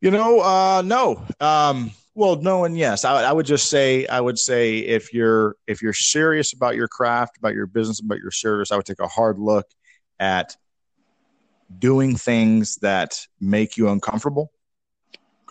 You 0.02 0.10
know, 0.10 0.40
uh, 0.40 0.82
no. 0.84 1.24
Um, 1.40 1.90
well, 2.14 2.36
no, 2.36 2.66
and 2.66 2.76
yes. 2.76 3.06
I, 3.06 3.22
I 3.22 3.32
would 3.32 3.46
just 3.46 3.70
say 3.70 4.06
I 4.06 4.20
would 4.20 4.38
say 4.38 4.78
if 4.80 5.14
you're 5.14 5.56
if 5.66 5.80
you're 5.80 5.94
serious 5.94 6.52
about 6.52 6.76
your 6.76 6.86
craft, 6.86 7.38
about 7.38 7.54
your 7.54 7.66
business, 7.66 8.00
about 8.00 8.18
your 8.18 8.30
service, 8.30 8.70
I 8.70 8.76
would 8.76 8.84
take 8.84 9.00
a 9.00 9.08
hard 9.08 9.38
look 9.38 9.66
at 10.20 10.54
doing 11.78 12.14
things 12.14 12.76
that 12.82 13.18
make 13.40 13.78
you 13.78 13.88
uncomfortable. 13.88 14.52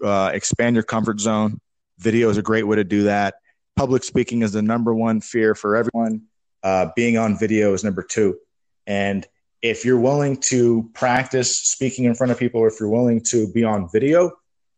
Uh, 0.04 0.30
expand 0.32 0.76
your 0.76 0.84
comfort 0.84 1.20
zone. 1.20 1.60
Video 1.98 2.30
is 2.30 2.38
a 2.38 2.44
great 2.44 2.68
way 2.68 2.76
to 2.76 2.84
do 2.84 3.04
that. 3.06 3.34
Public 3.76 4.04
speaking 4.04 4.44
is 4.44 4.52
the 4.52 4.62
number 4.62 4.94
one 4.94 5.22
fear 5.22 5.56
for 5.56 5.76
everyone. 5.76 6.26
Uh, 6.62 6.90
being 6.96 7.18
on 7.18 7.38
video 7.38 7.74
is 7.74 7.84
number 7.84 8.04
two. 8.04 8.38
And 8.88 9.26
if 9.62 9.84
you're 9.84 10.00
willing 10.00 10.38
to 10.50 10.90
practice 10.94 11.58
speaking 11.58 12.06
in 12.06 12.16
front 12.16 12.32
of 12.32 12.40
people, 12.40 12.62
or 12.62 12.68
if 12.68 12.80
you're 12.80 12.90
willing 12.90 13.22
to 13.30 13.52
be 13.52 13.64
on 13.64 13.90
video, 13.92 14.32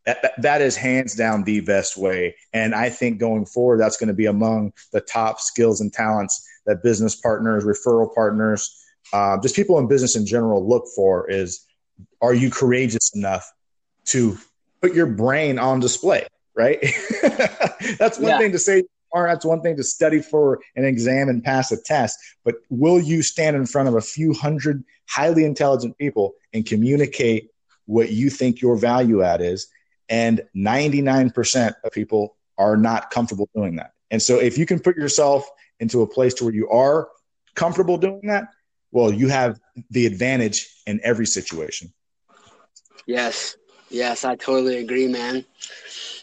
that, 0.06 0.32
that 0.42 0.62
is 0.62 0.78
hands 0.78 1.16
down 1.16 1.44
the 1.44 1.60
best 1.60 1.98
way. 1.98 2.36
And 2.54 2.74
I 2.74 2.90
think 2.90 3.20
going 3.20 3.46
forward, 3.46 3.80
that's 3.80 3.98
going 3.98 4.08
to 4.08 4.14
be 4.14 4.28
among 4.28 4.72
the 4.94 5.02
top 5.02 5.42
skills 5.42 5.82
and 5.82 5.92
talents 5.92 6.48
that 6.66 6.82
business 6.82 7.16
partners, 7.16 7.66
referral 7.66 8.14
partners, 8.14 8.74
uh, 9.14 9.40
just 9.42 9.56
people 9.56 9.80
in 9.80 9.88
business 9.88 10.16
in 10.16 10.26
general 10.26 10.68
look 10.68 10.86
for 10.96 11.30
is 11.30 11.66
are 12.22 12.34
you 12.34 12.50
courageous 12.50 13.16
enough 13.16 13.52
to 14.06 14.38
put 14.82 14.94
your 14.94 15.08
brain 15.08 15.58
on 15.58 15.80
display 15.80 16.26
right 16.56 16.80
that's 17.98 18.20
one 18.20 18.32
yeah. 18.32 18.38
thing 18.38 18.52
to 18.52 18.60
say 18.60 18.84
or 19.24 19.28
that's 19.28 19.46
one 19.46 19.62
thing 19.62 19.76
to 19.76 19.84
study 19.84 20.22
for 20.22 20.60
an 20.76 20.86
exam 20.86 21.30
and 21.30 21.44
pass 21.44 21.72
a 21.72 21.82
test 21.82 22.18
but 22.44 22.56
will 22.70 23.00
you 23.00 23.22
stand 23.22 23.56
in 23.56 23.66
front 23.66 23.88
of 23.88 23.96
a 23.96 24.02
few 24.02 24.34
hundred 24.34 24.84
highly 25.10 25.46
intelligent 25.46 25.98
people 25.98 26.34
and 26.54 26.66
communicate 26.66 27.50
what 27.86 28.12
you 28.12 28.30
think 28.30 28.62
your 28.62 28.76
value 28.76 29.22
add 29.22 29.42
is 29.42 29.68
and 30.10 30.42
99% 30.56 31.74
of 31.84 31.92
people 31.92 32.38
are 32.58 32.78
not 32.78 33.12
comfortable 33.12 33.50
doing 33.56 33.76
that 33.76 33.92
and 34.12 34.22
so 34.22 34.40
if 34.40 34.58
you 34.58 34.66
can 34.66 34.80
put 34.80 34.96
yourself 34.96 35.48
into 35.80 36.02
a 36.02 36.08
place 36.08 36.34
to 36.34 36.44
where 36.44 36.54
you 36.54 36.70
are 36.70 37.10
comfortable 37.56 37.98
doing 37.98 38.22
that 38.24 38.48
well, 38.92 39.14
you 39.14 39.28
have 39.28 39.60
the 39.90 40.06
advantage 40.06 40.68
in 40.86 41.00
every 41.04 41.26
situation. 41.26 41.94
Yes. 43.06 43.58
Yes, 43.90 44.26
I 44.26 44.36
totally 44.36 44.78
agree, 44.78 45.08
man. 45.08 45.46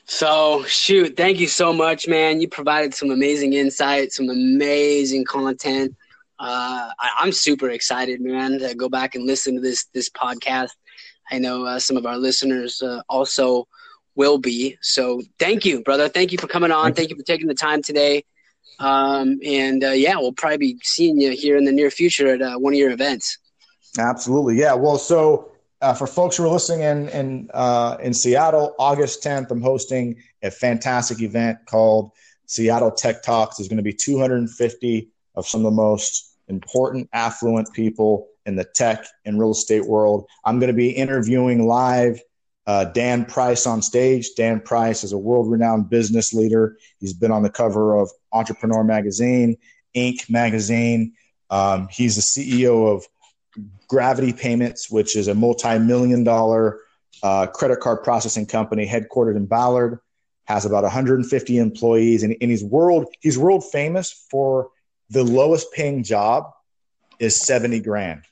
So, 0.06 0.64
shoot, 0.64 1.16
thank 1.16 1.38
you 1.40 1.46
so 1.46 1.72
much, 1.72 2.06
man. 2.06 2.40
You 2.40 2.48
provided 2.48 2.94
some 2.94 3.10
amazing 3.10 3.54
insight, 3.54 4.12
some 4.12 4.28
amazing 4.28 5.24
content. 5.24 5.96
Uh, 6.38 6.90
I, 6.98 7.22
am 7.22 7.32
super 7.32 7.70
excited, 7.70 8.20
man, 8.20 8.58
to 8.58 8.74
go 8.74 8.88
back 8.88 9.14
and 9.14 9.24
listen 9.24 9.54
to 9.54 9.60
this 9.60 9.86
this 9.94 10.10
podcast. 10.10 10.70
I 11.30 11.38
know 11.38 11.64
uh, 11.64 11.78
some 11.78 11.96
of 11.96 12.04
our 12.04 12.18
listeners 12.18 12.82
uh, 12.82 13.00
also 13.08 13.66
will 14.14 14.36
be. 14.36 14.76
So, 14.82 15.22
thank 15.38 15.64
you, 15.64 15.82
brother. 15.82 16.08
Thank 16.08 16.32
you 16.32 16.38
for 16.38 16.48
coming 16.48 16.70
on. 16.70 16.92
Thank 16.92 17.08
you 17.08 17.16
for 17.16 17.22
taking 17.22 17.46
the 17.46 17.54
time 17.54 17.80
today. 17.80 18.24
Um, 18.80 19.38
and 19.44 19.82
uh, 19.84 19.90
yeah, 19.90 20.16
we'll 20.16 20.32
probably 20.32 20.58
be 20.58 20.78
seeing 20.82 21.18
you 21.18 21.30
here 21.30 21.56
in 21.56 21.64
the 21.64 21.72
near 21.72 21.90
future 21.90 22.34
at 22.34 22.42
uh, 22.42 22.58
one 22.58 22.74
of 22.74 22.78
your 22.78 22.90
events. 22.90 23.38
Absolutely, 23.98 24.58
yeah. 24.58 24.74
Well, 24.74 24.98
so 24.98 25.52
uh, 25.84 25.92
for 25.92 26.06
folks 26.06 26.38
who 26.38 26.44
are 26.44 26.48
listening 26.48 26.80
in 26.80 27.08
in 27.10 27.50
uh, 27.52 27.98
in 28.00 28.14
Seattle, 28.14 28.74
August 28.78 29.22
10th, 29.22 29.50
I'm 29.50 29.60
hosting 29.60 30.16
a 30.42 30.50
fantastic 30.50 31.20
event 31.20 31.58
called 31.66 32.12
Seattle 32.46 32.90
Tech 32.90 33.22
Talks. 33.22 33.58
There's 33.58 33.68
going 33.68 33.76
to 33.76 33.82
be 33.82 33.92
250 33.92 35.10
of 35.34 35.46
some 35.46 35.60
of 35.60 35.64
the 35.64 35.76
most 35.76 36.36
important, 36.48 37.10
affluent 37.12 37.70
people 37.74 38.28
in 38.46 38.56
the 38.56 38.64
tech 38.64 39.04
and 39.26 39.38
real 39.38 39.50
estate 39.50 39.86
world. 39.86 40.26
I'm 40.46 40.58
going 40.58 40.68
to 40.68 40.76
be 40.76 40.90
interviewing 40.90 41.66
live 41.66 42.18
uh, 42.66 42.86
Dan 42.86 43.26
Price 43.26 43.66
on 43.66 43.82
stage. 43.82 44.30
Dan 44.38 44.60
Price 44.60 45.04
is 45.04 45.12
a 45.12 45.18
world 45.18 45.50
renowned 45.50 45.90
business 45.90 46.32
leader. 46.32 46.78
He's 46.98 47.12
been 47.12 47.30
on 47.30 47.42
the 47.42 47.50
cover 47.50 47.94
of 47.98 48.10
Entrepreneur 48.32 48.84
Magazine, 48.84 49.58
Inc. 49.94 50.30
Magazine. 50.30 51.12
Um, 51.50 51.88
he's 51.90 52.16
the 52.16 52.22
CEO 52.22 52.90
of 52.90 53.06
Gravity 53.94 54.32
Payments, 54.32 54.90
which 54.90 55.14
is 55.14 55.28
a 55.28 55.34
multi 55.36 55.78
million 55.78 56.24
dollar 56.24 56.80
uh, 57.22 57.46
credit 57.46 57.78
card 57.78 58.02
processing 58.02 58.44
company 58.44 58.88
headquartered 58.88 59.36
in 59.36 59.46
Ballard. 59.46 60.00
Has 60.46 60.66
about 60.66 60.82
150 60.82 61.58
employees, 61.58 62.24
and, 62.24 62.36
and 62.40 62.50
he's 62.50 62.64
world 62.64 63.06
he's 63.20 63.38
world 63.38 63.62
famous 63.70 64.26
for 64.32 64.70
the 65.10 65.22
lowest 65.22 65.72
paying 65.72 66.02
job 66.02 66.50
is 67.20 67.46
70 67.46 67.78
grand. 67.82 68.22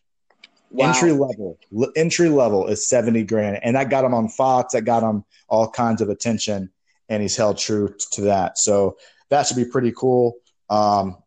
Wow. 0.73 0.89
Entry 0.89 1.13
level, 1.13 1.61
entry 1.95 2.29
level 2.29 2.67
is 2.67 2.89
70 2.89 3.23
grand. 3.23 3.61
And 3.63 3.77
that 3.77 3.89
got 3.89 4.05
him 4.05 4.15
on 4.15 4.31
Fox. 4.31 4.73
That 4.73 4.83
got 4.83 5.05
him 5.05 5.25
all 5.47 5.71
kinds 5.71 6.01
of 6.01 6.09
attention. 6.09 6.73
And 7.09 7.23
he's 7.23 7.37
held 7.37 7.59
true 7.59 7.95
to 8.13 8.23
that. 8.23 8.59
So 8.59 8.97
that 9.29 9.47
should 9.47 9.59
be 9.59 9.65
pretty 9.65 9.93
cool. 9.93 10.35
Um, 10.69 11.19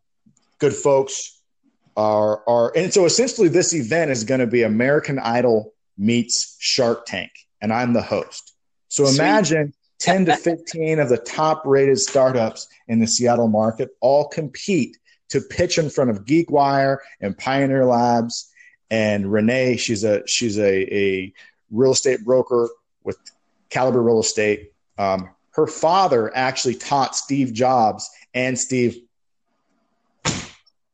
good 0.58 0.74
folks 0.74 1.35
are, 1.96 2.42
are, 2.48 2.72
and 2.76 2.92
so 2.92 3.04
essentially 3.04 3.48
this 3.48 3.74
event 3.74 4.10
is 4.10 4.24
going 4.24 4.40
to 4.40 4.46
be 4.46 4.62
American 4.62 5.18
Idol 5.18 5.72
meets 5.96 6.56
Shark 6.58 7.06
Tank. 7.06 7.30
And 7.60 7.72
I'm 7.72 7.94
the 7.94 8.02
host. 8.02 8.54
So 8.88 9.06
imagine 9.06 9.72
10 10.00 10.26
to 10.26 10.36
15 10.36 10.98
of 10.98 11.08
the 11.08 11.16
top 11.16 11.62
rated 11.64 11.98
startups 11.98 12.68
in 12.86 13.00
the 13.00 13.06
Seattle 13.06 13.48
market 13.48 13.90
all 14.00 14.28
compete 14.28 14.96
to 15.30 15.40
pitch 15.40 15.78
in 15.78 15.90
front 15.90 16.10
of 16.10 16.24
GeekWire 16.24 16.98
and 17.20 17.36
Pioneer 17.36 17.84
Labs 17.84 18.50
and 18.90 19.30
Renee, 19.32 19.76
she's 19.76 20.04
a 20.04 20.26
she's 20.26 20.58
a, 20.58 20.94
a 20.94 21.32
real 21.70 21.92
estate 21.92 22.24
broker 22.24 22.68
with 23.02 23.18
Caliber 23.68 24.02
Real 24.02 24.20
Estate. 24.20 24.72
Um, 24.98 25.30
her 25.52 25.66
father 25.66 26.34
actually 26.36 26.74
taught 26.74 27.16
Steve 27.16 27.52
Jobs 27.52 28.08
and 28.34 28.58
Steve 28.58 28.98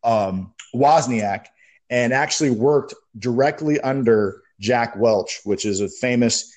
um, 0.04 0.54
Wozniak, 0.74 1.46
and 1.90 2.12
actually 2.12 2.50
worked 2.50 2.94
directly 3.18 3.80
under 3.80 4.42
Jack 4.60 4.96
Welch, 4.96 5.40
which 5.44 5.66
is 5.66 5.80
a 5.80 5.88
famous 5.88 6.52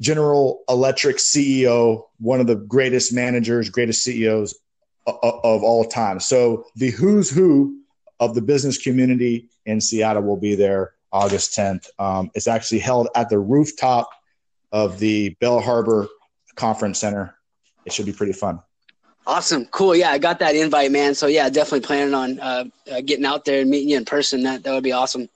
General 0.00 0.62
Electric 0.68 1.16
CEO, 1.16 2.04
one 2.18 2.40
of 2.40 2.46
the 2.46 2.54
greatest 2.54 3.12
managers, 3.12 3.68
greatest 3.68 4.04
CEOs 4.04 4.54
of, 5.06 5.64
all 5.64 5.84
time. 5.84 6.20
So 6.20 6.66
the 6.76 6.90
who's 6.90 7.30
who 7.30 7.80
of 8.20 8.34
the 8.34 8.42
business 8.42 8.78
community 8.78 9.48
in 9.66 9.80
Seattle 9.80 10.22
will 10.22 10.36
be 10.36 10.54
there 10.54 10.92
August 11.12 11.56
10th. 11.56 11.88
Um, 11.98 12.30
it's 12.34 12.46
actually 12.46 12.80
held 12.80 13.08
at 13.14 13.28
the 13.28 13.38
rooftop 13.38 14.10
of 14.72 14.98
the 14.98 15.30
Bell 15.40 15.60
Harbor 15.60 16.06
Conference 16.54 16.98
Center. 16.98 17.34
It 17.84 17.92
should 17.92 18.06
be 18.06 18.12
pretty 18.12 18.34
fun. 18.34 18.60
Awesome, 19.28 19.66
cool. 19.66 19.94
Yeah, 19.94 20.10
I 20.10 20.16
got 20.16 20.38
that 20.38 20.56
invite, 20.56 20.90
man. 20.90 21.14
So 21.14 21.26
yeah, 21.26 21.50
definitely 21.50 21.86
planning 21.86 22.14
on 22.14 22.40
uh, 22.40 22.64
uh, 22.90 23.02
getting 23.02 23.26
out 23.26 23.44
there 23.44 23.60
and 23.60 23.68
meeting 23.68 23.90
you 23.90 23.98
in 23.98 24.06
person. 24.06 24.42
That 24.42 24.62
that 24.62 24.72
would 24.72 24.82
be 24.82 24.92
awesome. 24.92 25.28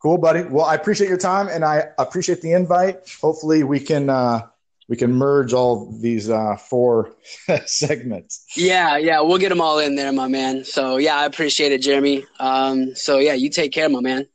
Cool, 0.00 0.16
buddy. 0.16 0.44
Well, 0.44 0.64
I 0.64 0.76
appreciate 0.76 1.08
your 1.08 1.18
time 1.18 1.48
and 1.48 1.64
I 1.64 1.88
appreciate 1.98 2.40
the 2.40 2.52
invite. 2.52 3.00
Hopefully, 3.20 3.64
we 3.64 3.80
can 3.80 4.08
uh, 4.08 4.42
we 4.88 4.96
can 4.96 5.12
merge 5.12 5.52
all 5.52 5.90
these 6.00 6.30
uh, 6.30 6.54
four 6.56 7.16
segments. 7.66 8.46
Yeah, 8.56 8.96
yeah, 8.96 9.20
we'll 9.20 9.38
get 9.38 9.48
them 9.48 9.60
all 9.60 9.80
in 9.80 9.96
there, 9.96 10.12
my 10.12 10.28
man. 10.28 10.62
So 10.62 10.98
yeah, 10.98 11.16
I 11.16 11.24
appreciate 11.24 11.72
it, 11.72 11.82
Jeremy. 11.82 12.24
Um, 12.38 12.94
so 12.94 13.18
yeah, 13.18 13.34
you 13.34 13.50
take 13.50 13.72
care, 13.72 13.88
my 13.88 14.00
man. 14.00 14.28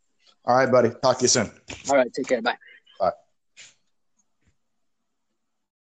All 0.44 0.58
right, 0.58 0.70
buddy. 0.70 0.90
Talk 1.02 1.20
to 1.20 1.24
you 1.24 1.30
soon. 1.30 1.50
All 1.90 1.96
right, 1.96 2.12
take 2.14 2.28
care. 2.28 2.42
Bye. 2.42 2.58